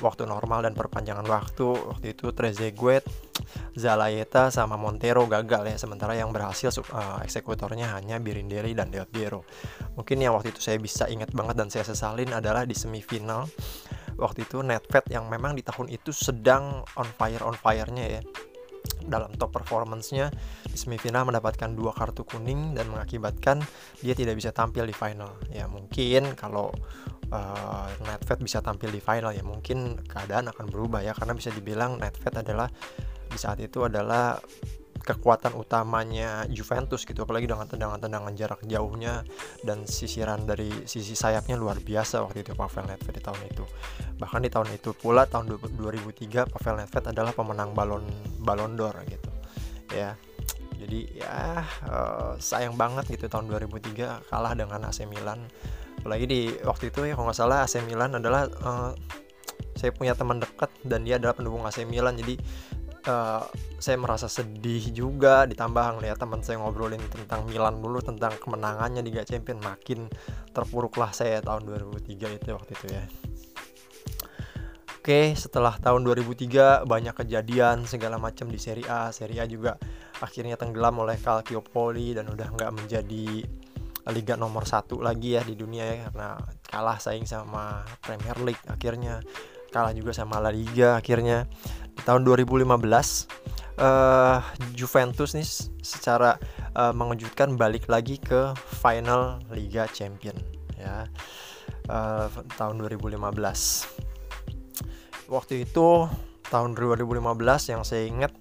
waktu 0.00 0.26
normal 0.26 0.66
dan 0.66 0.74
perpanjangan 0.74 1.24
waktu 1.24 1.68
waktu 1.68 2.06
itu 2.12 2.32
Trezeguet, 2.34 3.06
Zalayeta 3.76 4.50
sama 4.52 4.74
Montero 4.76 5.24
gagal 5.30 5.70
ya 5.70 5.76
sementara 5.78 6.18
yang 6.18 6.34
berhasil 6.34 6.74
uh, 6.90 7.22
eksekutornya 7.24 7.94
hanya 7.94 8.18
Birindeli 8.18 8.74
dan 8.76 8.90
Del 8.92 9.06
Piero. 9.06 9.46
Mungkin 9.96 10.20
yang 10.20 10.36
waktu 10.36 10.52
itu 10.52 10.60
saya 10.60 10.76
bisa 10.76 11.06
ingat 11.08 11.32
banget 11.32 11.56
dan 11.56 11.68
saya 11.72 11.86
sesalin 11.86 12.30
adalah 12.34 12.66
di 12.66 12.74
semifinal 12.76 13.48
waktu 14.20 14.44
itu 14.44 14.60
Netfed 14.60 15.08
yang 15.08 15.26
memang 15.32 15.56
di 15.56 15.64
tahun 15.64 15.88
itu 15.88 16.12
sedang 16.12 16.84
on 17.00 17.08
fire 17.16 17.40
on 17.40 17.56
fire-nya 17.56 18.20
ya 18.20 18.22
dalam 19.00 19.32
top 19.36 19.60
performance-nya 19.60 20.28
di 20.68 20.76
semifinal 20.76 21.24
mendapatkan 21.28 21.72
dua 21.72 21.92
kartu 21.96 22.24
kuning 22.24 22.76
dan 22.76 22.88
mengakibatkan 22.88 23.64
dia 24.00 24.12
tidak 24.12 24.36
bisa 24.36 24.52
tampil 24.52 24.84
di 24.84 24.94
final. 24.94 25.36
Ya 25.52 25.66
mungkin 25.66 26.36
kalau 26.36 26.72
uh, 27.32 27.88
Netfed 28.06 28.40
bisa 28.42 28.58
tampil 28.60 28.90
di 28.92 29.00
final 29.02 29.34
ya. 29.34 29.42
Mungkin 29.42 30.06
keadaan 30.06 30.50
akan 30.50 30.66
berubah 30.70 31.02
ya 31.02 31.16
karena 31.16 31.34
bisa 31.34 31.50
dibilang 31.50 31.98
Netfed 31.98 32.34
adalah 32.34 32.68
di 33.30 33.38
saat 33.38 33.62
itu 33.62 33.86
adalah 33.86 34.38
kekuatan 35.00 35.56
utamanya 35.56 36.44
Juventus 36.52 37.08
gitu. 37.08 37.24
Apalagi 37.24 37.48
dengan 37.48 37.66
tendangan-tendangan 37.66 38.32
jarak 38.36 38.60
jauhnya 38.68 39.24
dan 39.64 39.88
sisiran 39.88 40.44
dari 40.44 40.70
sisi 40.84 41.16
sayapnya 41.16 41.56
luar 41.56 41.80
biasa 41.80 42.20
waktu 42.20 42.44
itu 42.44 42.52
Pavel 42.52 42.84
Nedved 42.86 43.16
di 43.16 43.22
tahun 43.24 43.40
itu. 43.48 43.64
Bahkan 44.20 44.40
di 44.44 44.50
tahun 44.52 44.68
itu 44.76 44.92
pula 44.92 45.24
tahun 45.24 45.56
2003 45.56 46.52
Pavel 46.52 46.74
Nedved 46.84 47.04
adalah 47.10 47.32
pemenang 47.32 47.72
balon 47.72 48.04
Ballon 48.44 48.76
d'Or 48.76 48.94
gitu. 49.08 49.30
Ya 49.90 50.14
jadi 50.80 51.00
ya 51.12 51.60
uh, 51.84 52.32
sayang 52.40 52.72
banget 52.80 53.12
gitu 53.12 53.28
tahun 53.28 53.52
2003 53.52 54.32
kalah 54.32 54.54
dengan 54.56 54.88
AC 54.88 55.04
Milan 55.04 55.44
apalagi 56.00 56.24
di 56.24 56.40
waktu 56.64 56.88
itu 56.88 57.04
ya 57.04 57.12
kalau 57.12 57.28
nggak 57.28 57.38
salah 57.38 57.68
AC 57.68 57.84
Milan 57.84 58.16
adalah 58.16 58.48
uh, 58.64 58.90
saya 59.76 59.92
punya 59.92 60.16
teman 60.16 60.40
dekat 60.40 60.72
dan 60.84 61.04
dia 61.04 61.20
adalah 61.20 61.36
pendukung 61.36 61.64
AC 61.68 61.84
Milan. 61.84 62.16
Jadi 62.16 62.40
uh, 63.08 63.44
saya 63.80 63.96
merasa 63.96 64.28
sedih 64.28 64.92
juga 64.92 65.48
ditambah 65.48 66.00
ngeliat 66.00 66.16
teman 66.20 66.40
saya 66.44 66.60
ngobrolin 66.60 67.00
tentang 67.08 67.48
Milan 67.48 67.80
dulu 67.80 68.00
tentang 68.00 68.36
kemenangannya 68.36 69.00
di 69.00 69.12
Liga 69.12 69.24
Champions 69.24 69.64
makin 69.64 70.08
terpuruklah 70.52 71.12
saya 71.12 71.40
tahun 71.40 71.64
2003 71.68 72.36
itu 72.36 72.48
waktu 72.52 72.72
itu 72.76 72.86
ya. 72.92 73.04
Oke, 75.00 75.32
setelah 75.32 75.80
tahun 75.80 76.04
2003 76.04 76.84
banyak 76.84 77.14
kejadian 77.24 77.88
segala 77.88 78.20
macam 78.20 78.52
di 78.52 78.60
Serie 78.60 78.84
A. 78.84 79.08
Serie 79.16 79.40
A 79.40 79.48
juga 79.48 79.80
akhirnya 80.20 80.60
tenggelam 80.60 80.92
oleh 81.00 81.16
Calciopoli 81.16 82.12
dan 82.12 82.28
udah 82.28 82.52
nggak 82.52 82.68
menjadi 82.76 83.48
liga 84.08 84.40
nomor 84.40 84.64
satu 84.64 85.04
lagi 85.04 85.36
ya 85.36 85.44
di 85.44 85.52
dunia 85.52 85.84
ya 85.84 85.96
karena 86.08 86.40
kalah 86.64 86.96
saing 86.96 87.28
sama 87.28 87.84
Premier 88.00 88.40
League 88.40 88.64
akhirnya 88.64 89.20
kalah 89.70 89.92
juga 89.92 90.16
sama 90.16 90.40
La 90.40 90.50
Liga 90.50 90.96
akhirnya. 90.98 91.46
Di 91.94 92.02
tahun 92.02 92.24
2015 92.24 92.64
uh, 93.80 94.38
Juventus 94.76 95.32
nih 95.34 95.48
secara 95.80 96.36
uh, 96.76 96.92
mengejutkan 96.92 97.56
balik 97.56 97.88
lagi 97.88 98.20
ke 98.20 98.52
final 98.80 99.40
Liga 99.50 99.88
Champion 99.90 100.36
ya 100.76 101.08
uh, 101.88 102.28
tahun 102.56 102.80
2015 102.80 103.20
waktu 105.30 105.54
itu 105.68 105.88
tahun 106.50 106.74
2015 106.74 107.72
yang 107.72 107.82
saya 107.86 108.04
ingat 108.08 108.32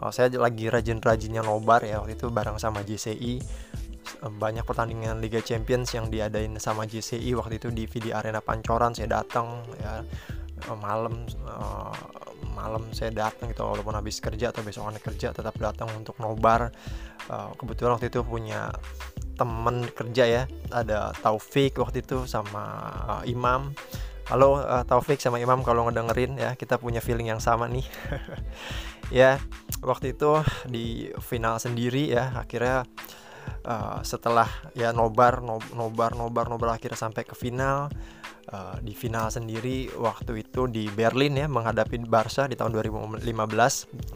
uh, 0.00 0.10
saya 0.10 0.32
lagi 0.36 0.68
rajin-rajinnya 0.72 1.42
nobar 1.44 1.84
ya 1.84 2.00
waktu 2.02 2.16
itu 2.16 2.28
bareng 2.32 2.58
sama 2.60 2.82
JCI 2.82 3.40
banyak 4.40 4.64
pertandingan 4.64 5.20
Liga 5.20 5.40
Champions 5.40 5.92
yang 5.92 6.08
diadain 6.08 6.56
sama 6.60 6.88
JCI 6.88 7.36
waktu 7.36 7.60
itu 7.60 7.68
di 7.72 7.84
VD 7.88 8.12
Arena 8.12 8.40
Pancoran 8.40 8.92
saya 8.96 9.20
datang 9.20 9.64
ya. 9.80 10.04
Malam 10.64 11.28
uh, 11.44 11.92
malam 12.54 12.88
saya 12.94 13.10
datang 13.10 13.50
gitu 13.50 13.66
walaupun 13.66 13.92
habis 13.92 14.22
kerja 14.22 14.54
atau 14.54 14.64
besok 14.64 14.86
anak 14.86 15.02
kerja 15.02 15.34
tetap 15.34 15.52
datang 15.60 15.90
untuk 15.92 16.16
nobar. 16.22 16.72
Uh, 17.28 17.52
kebetulan 17.58 17.98
waktu 17.98 18.08
itu 18.08 18.24
punya 18.24 18.72
temen 19.34 19.82
kerja 19.90 20.24
ya 20.24 20.42
ada 20.70 21.10
Taufik 21.20 21.76
waktu 21.76 22.00
itu 22.06 22.24
sama 22.24 22.64
Imam. 23.26 23.74
Halo 24.24 24.62
Taufik 24.88 25.20
sama 25.20 25.36
Imam 25.36 25.60
kalau 25.60 25.84
ngedengerin 25.84 26.40
ya 26.40 26.56
kita 26.56 26.80
punya 26.80 27.04
feeling 27.04 27.28
yang 27.28 27.42
sama 27.42 27.68
nih. 27.68 27.84
Ya 29.12 29.36
waktu 29.84 30.16
itu 30.16 30.40
di 30.64 31.12
final 31.20 31.60
sendiri 31.60 32.08
ya 32.08 32.32
akhirnya 32.40 32.88
uh, 33.64 34.00
setelah 34.04 34.48
ya 34.76 34.90
nobar 34.90 35.40
nobar 35.42 36.12
nobar 36.14 36.46
nobar 36.48 36.76
akhirnya 36.76 36.98
sampai 36.98 37.22
ke 37.24 37.34
final 37.36 37.88
uh, 38.52 38.76
di 38.80 38.92
final 38.92 39.32
sendiri 39.32 39.92
waktu 39.96 40.44
itu 40.44 40.68
di 40.68 40.88
Berlin 40.92 41.34
ya 41.38 41.46
menghadapi 41.48 42.02
Barca 42.04 42.44
di 42.50 42.56
tahun 42.58 42.72
2015 42.76 43.24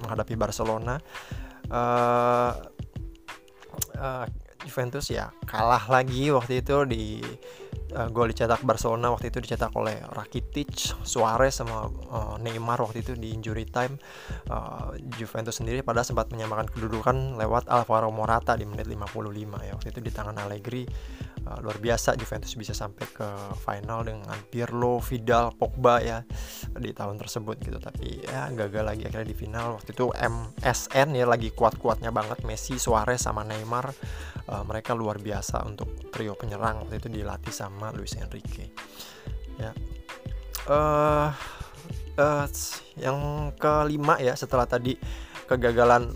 menghadapi 0.05 0.35
Barcelona. 0.37 0.97
Uh, 1.69 2.53
uh, 4.01 4.25
Juventus 4.65 5.07
ya 5.11 5.31
kalah 5.47 5.87
lagi 5.87 6.35
waktu 6.35 6.61
itu 6.61 6.77
di 6.89 7.23
uh, 7.95 8.09
gol 8.11 8.29
dicetak 8.29 8.61
Barcelona 8.67 9.13
waktu 9.13 9.31
itu 9.33 9.39
dicetak 9.41 9.73
oleh 9.79 9.97
Rakitic, 10.13 10.99
Suarez 11.07 11.57
sama 11.57 11.89
uh, 11.89 12.37
Neymar 12.43 12.81
waktu 12.83 13.01
itu 13.01 13.13
di 13.17 13.33
injury 13.33 13.65
time. 13.69 13.97
Uh, 14.51 14.93
Juventus 15.17 15.57
sendiri 15.63 15.81
pada 15.87 16.05
sempat 16.05 16.29
menyamakan 16.35 16.69
kedudukan 16.69 17.39
lewat 17.39 17.71
Alvaro 17.71 18.11
Morata 18.13 18.59
di 18.59 18.67
menit 18.67 18.91
55 18.91 19.67
ya 19.67 19.73
waktu 19.77 19.89
itu 19.95 20.01
di 20.03 20.11
tangan 20.13 20.37
Allegri 20.43 20.85
uh, 21.45 21.59
luar 21.63 21.79
biasa 21.79 22.19
Juventus 22.19 22.57
bisa 22.59 22.73
sampai 22.75 23.05
ke 23.11 23.29
final 23.61 24.03
dengan 24.07 24.35
Pirlo, 24.49 24.99
Vidal, 24.99 25.55
Pogba 25.55 26.03
ya 26.03 26.25
di 26.75 26.91
tahun 26.91 27.21
tersebut 27.21 27.57
gitu. 27.63 27.79
Tapi 27.79 28.25
ya 28.27 28.51
gagal 28.51 28.85
lagi 28.85 29.03
akhirnya 29.07 29.29
di 29.29 29.37
final. 29.37 29.79
Waktu 29.79 29.91
itu 29.95 30.07
MSN 30.11 31.09
ya 31.15 31.27
lagi 31.29 31.55
kuat-kuatnya 31.55 32.11
banget. 32.11 32.43
Messi, 32.43 32.81
Suarez 32.81 33.23
sama 33.23 33.45
Neymar. 33.47 33.93
Uh, 34.49 34.65
mereka 34.65 34.97
luar 34.97 35.21
biasa 35.21 35.63
untuk 35.69 36.11
trio 36.11 36.35
penyerang. 36.35 36.87
Waktu 36.87 36.99
itu 36.99 37.09
dilatih 37.13 37.53
sama 37.53 37.93
Luis 37.93 38.17
Enrique. 38.17 38.73
Ya. 39.59 39.73
Uh, 40.69 41.33
uh, 42.19 42.47
yang 42.99 43.51
kelima 43.57 44.19
ya 44.19 44.35
setelah 44.35 44.67
tadi 44.67 44.99
kegagalan 45.49 46.13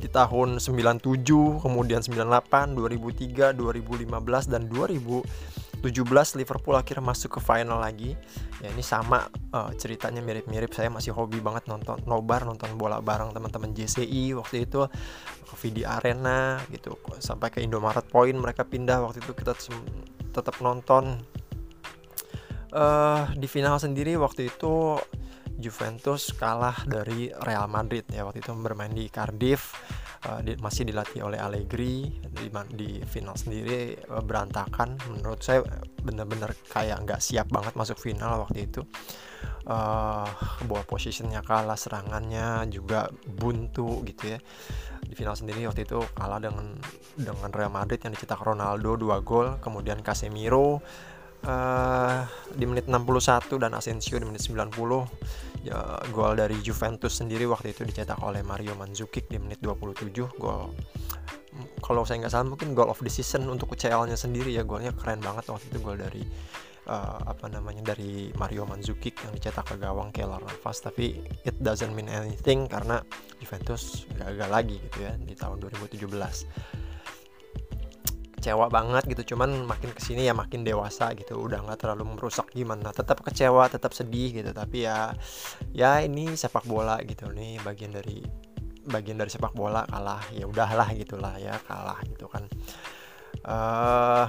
di 0.00 0.08
tahun 0.08 0.56
97, 0.56 1.60
kemudian 1.60 2.00
98, 2.00 2.72
2003, 2.72 3.52
2015 3.52 4.48
dan 4.48 4.64
2017 4.72 6.40
Liverpool 6.40 6.76
akhirnya 6.80 7.04
masuk 7.04 7.36
ke 7.36 7.40
final 7.44 7.84
lagi. 7.84 8.16
Ya 8.64 8.72
ini 8.72 8.80
sama 8.80 9.28
uh, 9.52 9.68
ceritanya 9.76 10.24
mirip-mirip. 10.24 10.72
Saya 10.72 10.88
masih 10.88 11.12
hobi 11.12 11.44
banget 11.44 11.68
nonton 11.68 12.00
nobar, 12.08 12.48
nonton 12.48 12.72
bola 12.80 13.04
bareng 13.04 13.36
teman-teman 13.36 13.76
JCI 13.76 14.32
waktu 14.40 14.64
itu 14.64 14.88
ke 15.44 15.54
VD 15.60 15.84
Arena 15.84 16.56
gitu. 16.72 16.96
Sampai 17.20 17.52
ke 17.52 17.60
Indomaret 17.60 18.08
Point 18.08 18.40
mereka 18.40 18.64
pindah 18.64 19.04
waktu 19.04 19.20
itu 19.20 19.36
kita 19.36 19.52
tetap 20.32 20.56
nonton. 20.64 21.20
Uh, 22.70 23.26
di 23.34 23.50
final 23.50 23.82
sendiri 23.82 24.14
waktu 24.14 24.46
itu 24.46 24.94
Juventus 25.60 26.32
kalah 26.34 26.88
dari 26.88 27.28
Real 27.44 27.68
Madrid 27.68 28.08
ya 28.08 28.24
waktu 28.24 28.40
itu 28.40 28.50
bermain 28.56 28.90
di 28.90 29.06
Cardiff 29.12 29.76
uh, 30.26 30.40
di, 30.44 30.56
masih 30.60 30.88
dilatih 30.88 31.24
oleh 31.24 31.38
Allegri 31.40 32.08
di, 32.10 32.46
di 32.74 32.90
final 33.04 33.36
sendiri 33.36 33.96
uh, 34.10 34.20
berantakan. 34.24 34.98
Menurut 35.12 35.40
saya 35.40 35.64
benar-benar 36.00 36.56
kayak 36.72 37.04
nggak 37.04 37.20
siap 37.20 37.48
banget 37.48 37.76
masuk 37.76 38.00
final 38.00 38.44
waktu 38.44 38.68
itu. 38.68 38.82
Uh, 39.64 40.26
bahwa 40.66 40.82
posisinya 40.88 41.44
kalah 41.44 41.76
serangannya 41.76 42.64
juga 42.72 43.08
buntu 43.24 44.04
gitu 44.08 44.36
ya. 44.36 44.38
Di 45.04 45.14
final 45.16 45.36
sendiri 45.36 45.64
waktu 45.68 45.84
itu 45.84 46.00
kalah 46.16 46.40
dengan 46.40 46.76
dengan 47.16 47.50
Real 47.52 47.72
Madrid 47.72 48.00
yang 48.00 48.12
dicetak 48.12 48.40
Ronaldo 48.40 48.96
dua 48.96 49.20
gol 49.20 49.60
kemudian 49.60 50.00
Casemiro 50.00 50.80
uh, 51.44 52.26
di 52.52 52.64
menit 52.66 52.88
61 52.88 53.62
dan 53.62 53.72
Asensio 53.76 54.16
di 54.18 54.26
menit 54.26 54.42
90 54.44 54.72
ya, 55.64 56.00
gol 56.12 56.34
dari 56.36 56.56
Juventus 56.60 57.20
sendiri 57.20 57.44
waktu 57.48 57.72
itu 57.76 57.84
dicetak 57.84 58.20
oleh 58.24 58.40
Mario 58.40 58.76
Mandzukic 58.76 59.28
di 59.28 59.38
menit 59.38 59.60
27 59.62 60.10
gol 60.40 60.72
kalau 61.82 62.06
saya 62.06 62.22
nggak 62.22 62.32
salah 62.32 62.46
mungkin 62.46 62.72
goal 62.72 62.88
of 62.88 63.02
the 63.02 63.10
season 63.10 63.50
untuk 63.50 63.74
UCL-nya 63.74 64.14
sendiri 64.14 64.54
ya. 64.54 64.62
Golnya 64.62 64.94
keren 64.94 65.18
banget 65.18 65.50
waktu 65.50 65.66
itu 65.66 65.78
gol 65.82 65.98
dari 65.98 66.22
uh, 66.86 67.18
apa 67.26 67.50
namanya 67.50 67.92
dari 67.92 68.30
Mario 68.38 68.64
Mandzukic 68.64 69.18
yang 69.26 69.34
dicetak 69.34 69.66
ke 69.66 69.76
gawang 69.76 70.14
Keylor 70.14 70.38
Navas. 70.40 70.78
Tapi 70.78 71.18
it 71.42 71.56
doesn't 71.58 71.92
mean 71.92 72.06
anything 72.06 72.70
karena 72.70 73.02
Juventus 73.42 74.06
gagal 74.14 74.50
lagi 74.50 74.76
gitu 74.78 74.98
ya 75.02 75.12
di 75.18 75.34
tahun 75.34 75.58
2017 75.58 76.06
kecewa 78.40 78.72
banget 78.72 79.04
gitu. 79.12 79.36
Cuman 79.36 79.68
makin 79.68 79.92
ke 79.92 80.00
sini 80.00 80.24
ya 80.24 80.32
makin 80.32 80.64
dewasa 80.64 81.12
gitu. 81.12 81.36
Udah 81.36 81.60
nggak 81.60 81.84
terlalu 81.84 82.16
merusak 82.16 82.48
gimana. 82.56 82.88
Tetap 82.96 83.20
kecewa 83.20 83.68
tetap 83.68 83.92
sedih 83.92 84.32
gitu. 84.32 84.50
Tapi 84.56 84.88
ya 84.88 85.12
ya 85.76 86.00
ini 86.00 86.32
sepak 86.32 86.64
bola 86.64 86.96
gitu 87.04 87.28
nih. 87.28 87.60
Bagian 87.60 87.92
dari 87.92 88.24
bagian 88.88 89.20
dari 89.20 89.28
sepak 89.28 89.52
bola 89.52 89.84
kalah. 89.84 90.24
Ya 90.32 90.48
udahlah 90.48 90.88
gitulah 90.96 91.36
ya 91.36 91.60
kalah 91.68 92.00
gitu 92.08 92.24
kan. 92.32 92.48
Uh, 93.44 94.26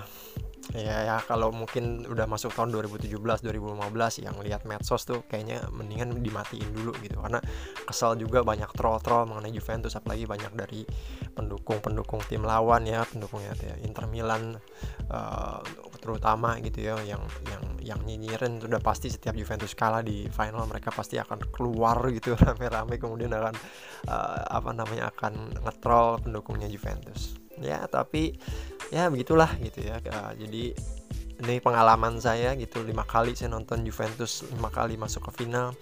ya 0.72 1.04
ya 1.04 1.18
kalau 1.26 1.50
mungkin 1.50 2.06
udah 2.06 2.30
masuk 2.30 2.54
tahun 2.54 2.72
2017 2.72 3.18
2015 3.18 4.24
yang 4.24 4.36
lihat 4.46 4.64
medsos 4.70 5.04
tuh 5.04 5.26
kayaknya 5.26 5.66
mendingan 5.74 6.14
dimatiin 6.22 6.70
dulu 6.72 6.94
gitu. 7.02 7.18
Karena 7.18 7.42
kesal 7.90 8.16
juga 8.16 8.46
banyak 8.46 8.70
troll-troll 8.78 9.28
mengenai 9.28 9.52
Juventus 9.52 9.98
apalagi 9.98 10.30
banyak 10.30 10.54
dari 10.54 10.82
pendukung-pendukung 11.34 12.22
tim 12.30 12.46
lawan 12.46 12.86
ya 12.86 13.04
pendukungnya 13.08 13.58
ya 13.60 13.76
Inter 13.84 14.06
Milan 14.06 14.56
uh, 15.10 15.60
terutama 16.02 16.58
gitu 16.66 16.82
ya 16.82 16.98
yang 17.06 17.22
yang 17.46 17.64
yang 17.82 18.00
nyinyirin 18.02 18.58
udah 18.62 18.82
pasti 18.82 19.14
setiap 19.14 19.38
Juventus 19.38 19.78
kalah 19.78 20.02
di 20.02 20.26
final 20.34 20.66
mereka 20.66 20.90
pasti 20.90 21.22
akan 21.22 21.54
keluar 21.54 21.98
gitu 22.10 22.34
rame-rame 22.42 22.98
kemudian 22.98 23.30
akan 23.34 23.54
uh, 24.10 24.42
apa 24.50 24.70
namanya 24.74 25.14
akan 25.14 25.62
ngetrol 25.62 26.22
pendukungnya 26.26 26.66
Juventus. 26.66 27.38
Ya 27.62 27.86
tapi 27.86 28.34
ya 28.92 29.08
begitulah 29.08 29.56
gitu 29.64 29.82
ya 29.88 29.98
jadi 30.36 30.76
ini 31.42 31.58
pengalaman 31.58 32.22
saya 32.22 32.54
gitu 32.54 32.86
lima 32.86 33.02
kali 33.02 33.34
saya 33.34 33.50
nonton 33.50 33.82
Juventus 33.82 34.46
lima 34.54 34.70
kali 34.70 34.94
masuk 34.94 35.34
ke 35.34 35.42
final 35.42 35.74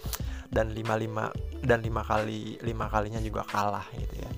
dan 0.48 0.72
lima 0.72 0.96
lima 0.96 1.28
dan 1.62 1.84
lima 1.84 2.02
kali 2.02 2.56
lima 2.64 2.88
kalinya 2.88 3.20
juga 3.20 3.44
kalah 3.44 3.86
gitu 3.94 4.16
ya. 4.24 4.32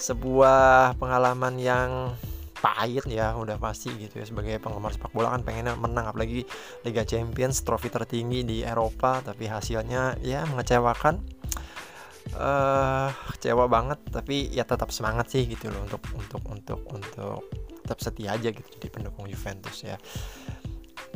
Sebuah 0.00 0.96
pengalaman 0.96 1.60
yang 1.60 2.16
pahit 2.58 3.04
ya 3.06 3.36
udah 3.36 3.60
pasti 3.60 3.92
gitu 4.00 4.18
ya. 4.18 4.24
Sebagai 4.24 4.58
penggemar 4.58 4.96
sepak 4.96 5.12
bola 5.12 5.36
kan 5.36 5.44
pengennya 5.44 5.76
menang 5.76 6.08
apalagi 6.08 6.48
Liga 6.82 7.04
Champions 7.04 7.60
trofi 7.62 7.92
tertinggi 7.92 8.42
di 8.42 8.58
Eropa 8.64 9.20
tapi 9.20 9.46
hasilnya 9.46 10.18
ya 10.24 10.48
mengecewakan. 10.48 11.20
Uh, 12.32 13.12
kecewa 13.34 13.68
banget 13.68 13.98
tapi 14.08 14.48
ya 14.54 14.64
tetap 14.64 14.88
semangat 14.88 15.28
sih 15.28 15.44
gitu 15.44 15.68
loh 15.68 15.84
untuk 15.84 16.00
untuk 16.16 16.42
untuk 16.48 16.80
untuk 16.88 17.42
tetap 17.82 17.98
setia 17.98 18.38
aja 18.38 18.48
gitu 18.54 18.70
di 18.78 18.88
pendukung 18.88 19.26
Juventus 19.26 19.82
ya. 19.82 19.98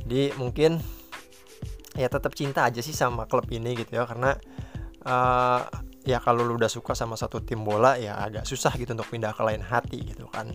Jadi 0.03 0.35
mungkin 0.39 0.79
ya 1.97 2.11
tetap 2.13 2.37
cinta 2.37 2.69
aja 2.69 2.83
sih 2.85 2.93
sama 2.93 3.25
klub 3.25 3.49
ini 3.49 3.73
gitu 3.79 3.97
ya 3.97 4.05
karena 4.05 4.37
uh, 5.07 5.65
ya 6.07 6.23
kalau 6.23 6.47
lu 6.47 6.55
udah 6.55 6.71
suka 6.71 6.95
sama 6.95 7.19
satu 7.19 7.43
tim 7.43 7.67
bola 7.67 7.99
ya 7.99 8.15
agak 8.23 8.47
susah 8.47 8.71
gitu 8.79 8.95
untuk 8.95 9.11
pindah 9.11 9.35
ke 9.35 9.43
lain 9.43 9.59
hati 9.59 9.99
gitu 10.07 10.31
kan. 10.31 10.55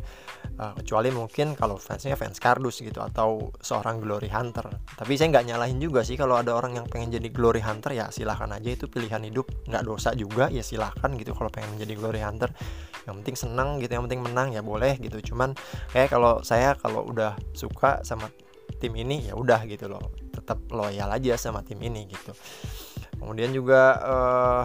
Uh, 0.55 0.71
kecuali 0.79 1.11
mungkin 1.11 1.59
kalau 1.59 1.75
fansnya 1.75 2.15
fans 2.15 2.39
kardus 2.39 2.79
gitu 2.79 3.03
atau 3.03 3.51
seorang 3.59 3.99
glory 3.99 4.31
hunter. 4.31 4.63
Tapi 4.95 5.19
saya 5.19 5.35
nggak 5.35 5.45
nyalahin 5.51 5.77
juga 5.83 6.07
sih 6.07 6.15
kalau 6.15 6.39
ada 6.39 6.55
orang 6.55 6.79
yang 6.79 6.87
pengen 6.87 7.11
jadi 7.19 7.27
glory 7.27 7.59
hunter 7.59 7.91
ya 7.91 8.07
silahkan 8.07 8.47
aja 8.55 8.71
itu 8.71 8.87
pilihan 8.87 9.19
hidup. 9.27 9.51
Nggak 9.67 9.83
dosa 9.83 10.15
juga 10.15 10.47
ya 10.47 10.63
silahkan 10.63 11.11
gitu 11.19 11.35
kalau 11.35 11.51
pengen 11.51 11.75
menjadi 11.75 11.93
glory 11.99 12.23
hunter. 12.23 12.47
Yang 13.03 13.15
penting 13.21 13.35
seneng 13.35 13.69
gitu 13.83 13.91
yang 13.91 14.07
penting 14.07 14.23
menang 14.23 14.55
ya 14.55 14.63
boleh 14.63 14.95
gitu. 15.03 15.19
Cuman 15.35 15.51
kayak 15.91 16.15
kalau 16.15 16.39
saya 16.47 16.79
kalau 16.79 17.03
udah 17.03 17.35
suka 17.51 17.99
sama 18.07 18.31
tim 18.79 18.95
ini 18.95 19.27
ya 19.27 19.35
udah 19.35 19.67
gitu 19.67 19.91
loh. 19.91 20.15
Tetap 20.31 20.63
loyal 20.71 21.11
aja 21.11 21.35
sama 21.35 21.59
tim 21.59 21.83
ini 21.83 22.07
gitu. 22.07 22.31
Kemudian 23.19 23.53
juga 23.53 23.99
uh, 24.01 24.63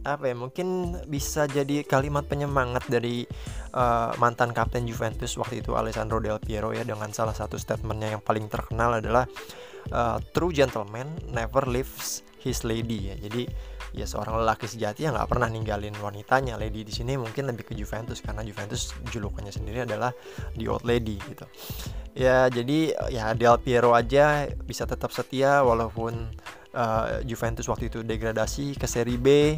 apa 0.00 0.32
ya 0.32 0.34
mungkin 0.36 0.96
bisa 1.08 1.44
jadi 1.44 1.84
kalimat 1.84 2.24
penyemangat 2.24 2.88
dari 2.88 3.28
uh, 3.76 4.16
mantan 4.16 4.56
kapten 4.56 4.88
Juventus 4.88 5.36
waktu 5.36 5.60
itu 5.60 5.76
Alessandro 5.76 6.22
Del 6.24 6.40
Piero 6.40 6.72
ya 6.72 6.84
dengan 6.84 7.12
salah 7.12 7.36
satu 7.36 7.60
statementnya 7.60 8.16
yang 8.16 8.22
paling 8.24 8.48
terkenal 8.48 8.96
adalah 8.96 9.28
uh, 9.92 10.16
true 10.32 10.52
gentleman 10.56 11.08
never 11.28 11.68
leaves 11.68 12.24
his 12.40 12.64
lady. 12.64 13.12
Ya 13.12 13.16
jadi 13.20 13.44
ya 13.90 14.06
seorang 14.06 14.40
lelaki 14.40 14.70
sejati 14.70 15.04
yang 15.04 15.18
nggak 15.18 15.28
pernah 15.28 15.50
ninggalin 15.50 15.94
wanitanya 15.98 16.54
lady 16.54 16.86
di 16.86 16.94
sini 16.94 17.18
mungkin 17.18 17.50
lebih 17.50 17.68
ke 17.68 17.74
Juventus 17.74 18.22
karena 18.22 18.46
Juventus 18.46 18.94
julukannya 19.10 19.50
sendiri 19.50 19.84
adalah 19.84 20.14
the 20.56 20.64
old 20.70 20.86
lady 20.86 21.20
gitu. 21.28 21.44
Ya 22.16 22.48
jadi 22.48 22.96
ya 23.12 23.36
Del 23.36 23.58
Piero 23.60 23.92
aja 23.92 24.48
bisa 24.64 24.88
tetap 24.88 25.12
setia 25.12 25.60
walaupun 25.60 26.32
uh, 26.74 27.22
Juventus 27.24 27.66
waktu 27.66 27.88
itu 27.88 28.02
degradasi 28.02 28.78
ke 28.78 28.86
Serie 28.86 29.18
B 29.20 29.56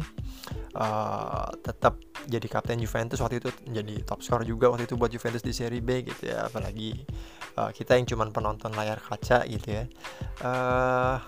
uh, 0.77 1.47
tetap 1.61 1.99
jadi 2.23 2.47
kapten 2.47 2.79
Juventus 2.79 3.19
waktu 3.19 3.43
itu 3.43 3.49
jadi 3.67 3.99
top 4.07 4.23
scorer 4.23 4.47
juga 4.47 4.71
waktu 4.71 4.87
itu 4.87 4.95
buat 4.95 5.11
Juventus 5.11 5.43
di 5.43 5.53
Serie 5.53 5.83
B 5.83 6.07
gitu 6.07 6.31
ya. 6.31 6.47
Apalagi 6.47 7.03
uh, 7.59 7.69
kita 7.75 7.99
yang 7.99 8.07
cuman 8.07 8.31
penonton 8.31 8.71
layar 8.73 8.99
kaca 8.99 9.43
gitu 9.45 9.83
ya. 9.83 9.83
Uh, 10.39 11.19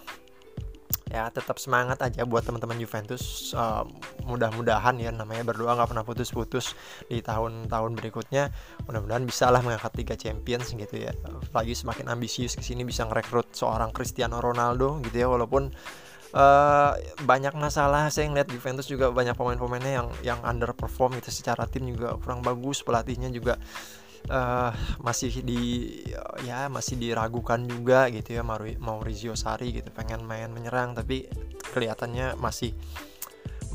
ya 1.15 1.31
tetap 1.31 1.55
semangat 1.55 2.03
aja 2.03 2.27
buat 2.27 2.43
teman-teman 2.43 2.75
Juventus 2.75 3.55
uh, 3.55 3.87
mudah-mudahan 4.27 4.99
ya 4.99 5.15
namanya 5.15 5.47
berdoa 5.47 5.79
nggak 5.79 5.95
pernah 5.95 6.03
putus-putus 6.03 6.75
di 7.07 7.23
tahun-tahun 7.23 7.91
berikutnya. 7.95 8.51
Mudah-mudahan 8.83 9.23
bisa 9.23 9.47
lah 9.47 9.63
mengangkat 9.63 9.95
tiga 9.95 10.15
Champions 10.19 10.75
gitu 10.75 10.95
ya. 10.99 11.15
Lagi 11.55 11.71
semakin 11.71 12.11
ambisius 12.11 12.59
ke 12.59 12.63
sini 12.67 12.83
bisa 12.83 13.07
ngerekrut 13.07 13.55
seorang 13.55 13.95
Cristiano 13.95 14.43
Ronaldo 14.43 14.99
gitu 15.07 15.15
ya 15.15 15.31
walaupun 15.31 15.71
uh, 16.35 16.91
banyak 17.23 17.55
masalah. 17.55 18.11
Saya 18.11 18.27
ngeliat 18.27 18.51
Juventus 18.51 18.91
juga 18.91 19.07
banyak 19.07 19.39
pemain-pemainnya 19.39 19.93
yang 20.03 20.07
yang 20.19 20.39
underperform 20.43 21.15
gitu 21.23 21.31
secara 21.31 21.63
tim 21.71 21.87
juga 21.87 22.19
kurang 22.19 22.43
bagus 22.43 22.83
pelatihnya 22.83 23.31
juga 23.31 23.55
uh, 24.29 24.71
masih 25.01 25.41
di 25.45 25.91
ya 26.45 26.67
masih 26.71 26.97
diragukan 26.97 27.61
juga 27.65 28.09
gitu 28.09 28.37
ya 28.37 28.43
Maurizio 28.79 29.33
Sarri 29.37 29.75
gitu 29.75 29.89
pengen 29.91 30.25
main 30.25 30.49
menyerang 30.49 30.97
tapi 30.97 31.29
kelihatannya 31.73 32.37
masih 32.39 32.73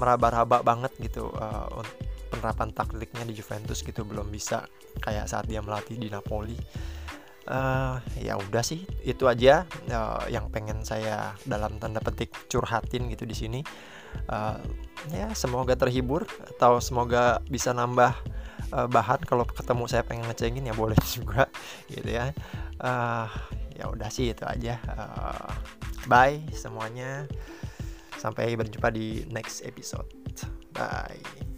meraba-raba 0.01 0.65
banget 0.65 0.93
gitu 0.97 1.29
uh, 1.37 1.85
penerapan 2.31 2.71
taktiknya 2.73 3.27
di 3.27 3.35
Juventus 3.37 3.83
gitu 3.83 4.07
belum 4.07 4.31
bisa 4.31 4.65
kayak 5.03 5.27
saat 5.27 5.51
dia 5.51 5.61
melatih 5.61 5.99
di 5.99 6.09
Napoli. 6.09 6.57
Uh, 7.51 7.99
ya 8.23 8.39
udah 8.39 8.63
sih 8.63 8.87
itu 9.03 9.27
aja 9.27 9.67
uh, 9.91 10.23
yang 10.31 10.47
pengen 10.55 10.87
saya 10.87 11.35
dalam 11.43 11.83
tanda 11.83 11.99
petik 11.99 12.31
curhatin 12.47 13.11
gitu 13.11 13.27
di 13.27 13.35
sini. 13.35 13.61
Uh, 14.31 14.59
ya 15.11 15.35
semoga 15.35 15.75
terhibur 15.75 16.27
atau 16.57 16.79
semoga 16.79 17.43
bisa 17.51 17.75
nambah 17.75 18.15
uh, 18.73 18.89
bahan 18.91 19.21
kalau 19.27 19.45
ketemu 19.47 19.85
saya 19.87 20.03
pengen 20.07 20.27
ngecengin 20.31 20.69
ya 20.71 20.75
boleh 20.75 20.99
juga 21.17 21.47
gitu 21.91 22.11
ya. 22.11 22.33
Uh, 22.81 23.29
ya 23.77 23.89
udah 23.91 24.09
sih 24.13 24.33
itu 24.33 24.45
aja. 24.47 24.79
Uh, 24.91 25.51
bye 26.07 26.41
semuanya. 26.55 27.27
Sampai 28.21 28.53
berjumpa 28.55 28.93
di 28.93 29.25
next 29.33 29.65
episode. 29.65 30.07
Bye 30.77 31.50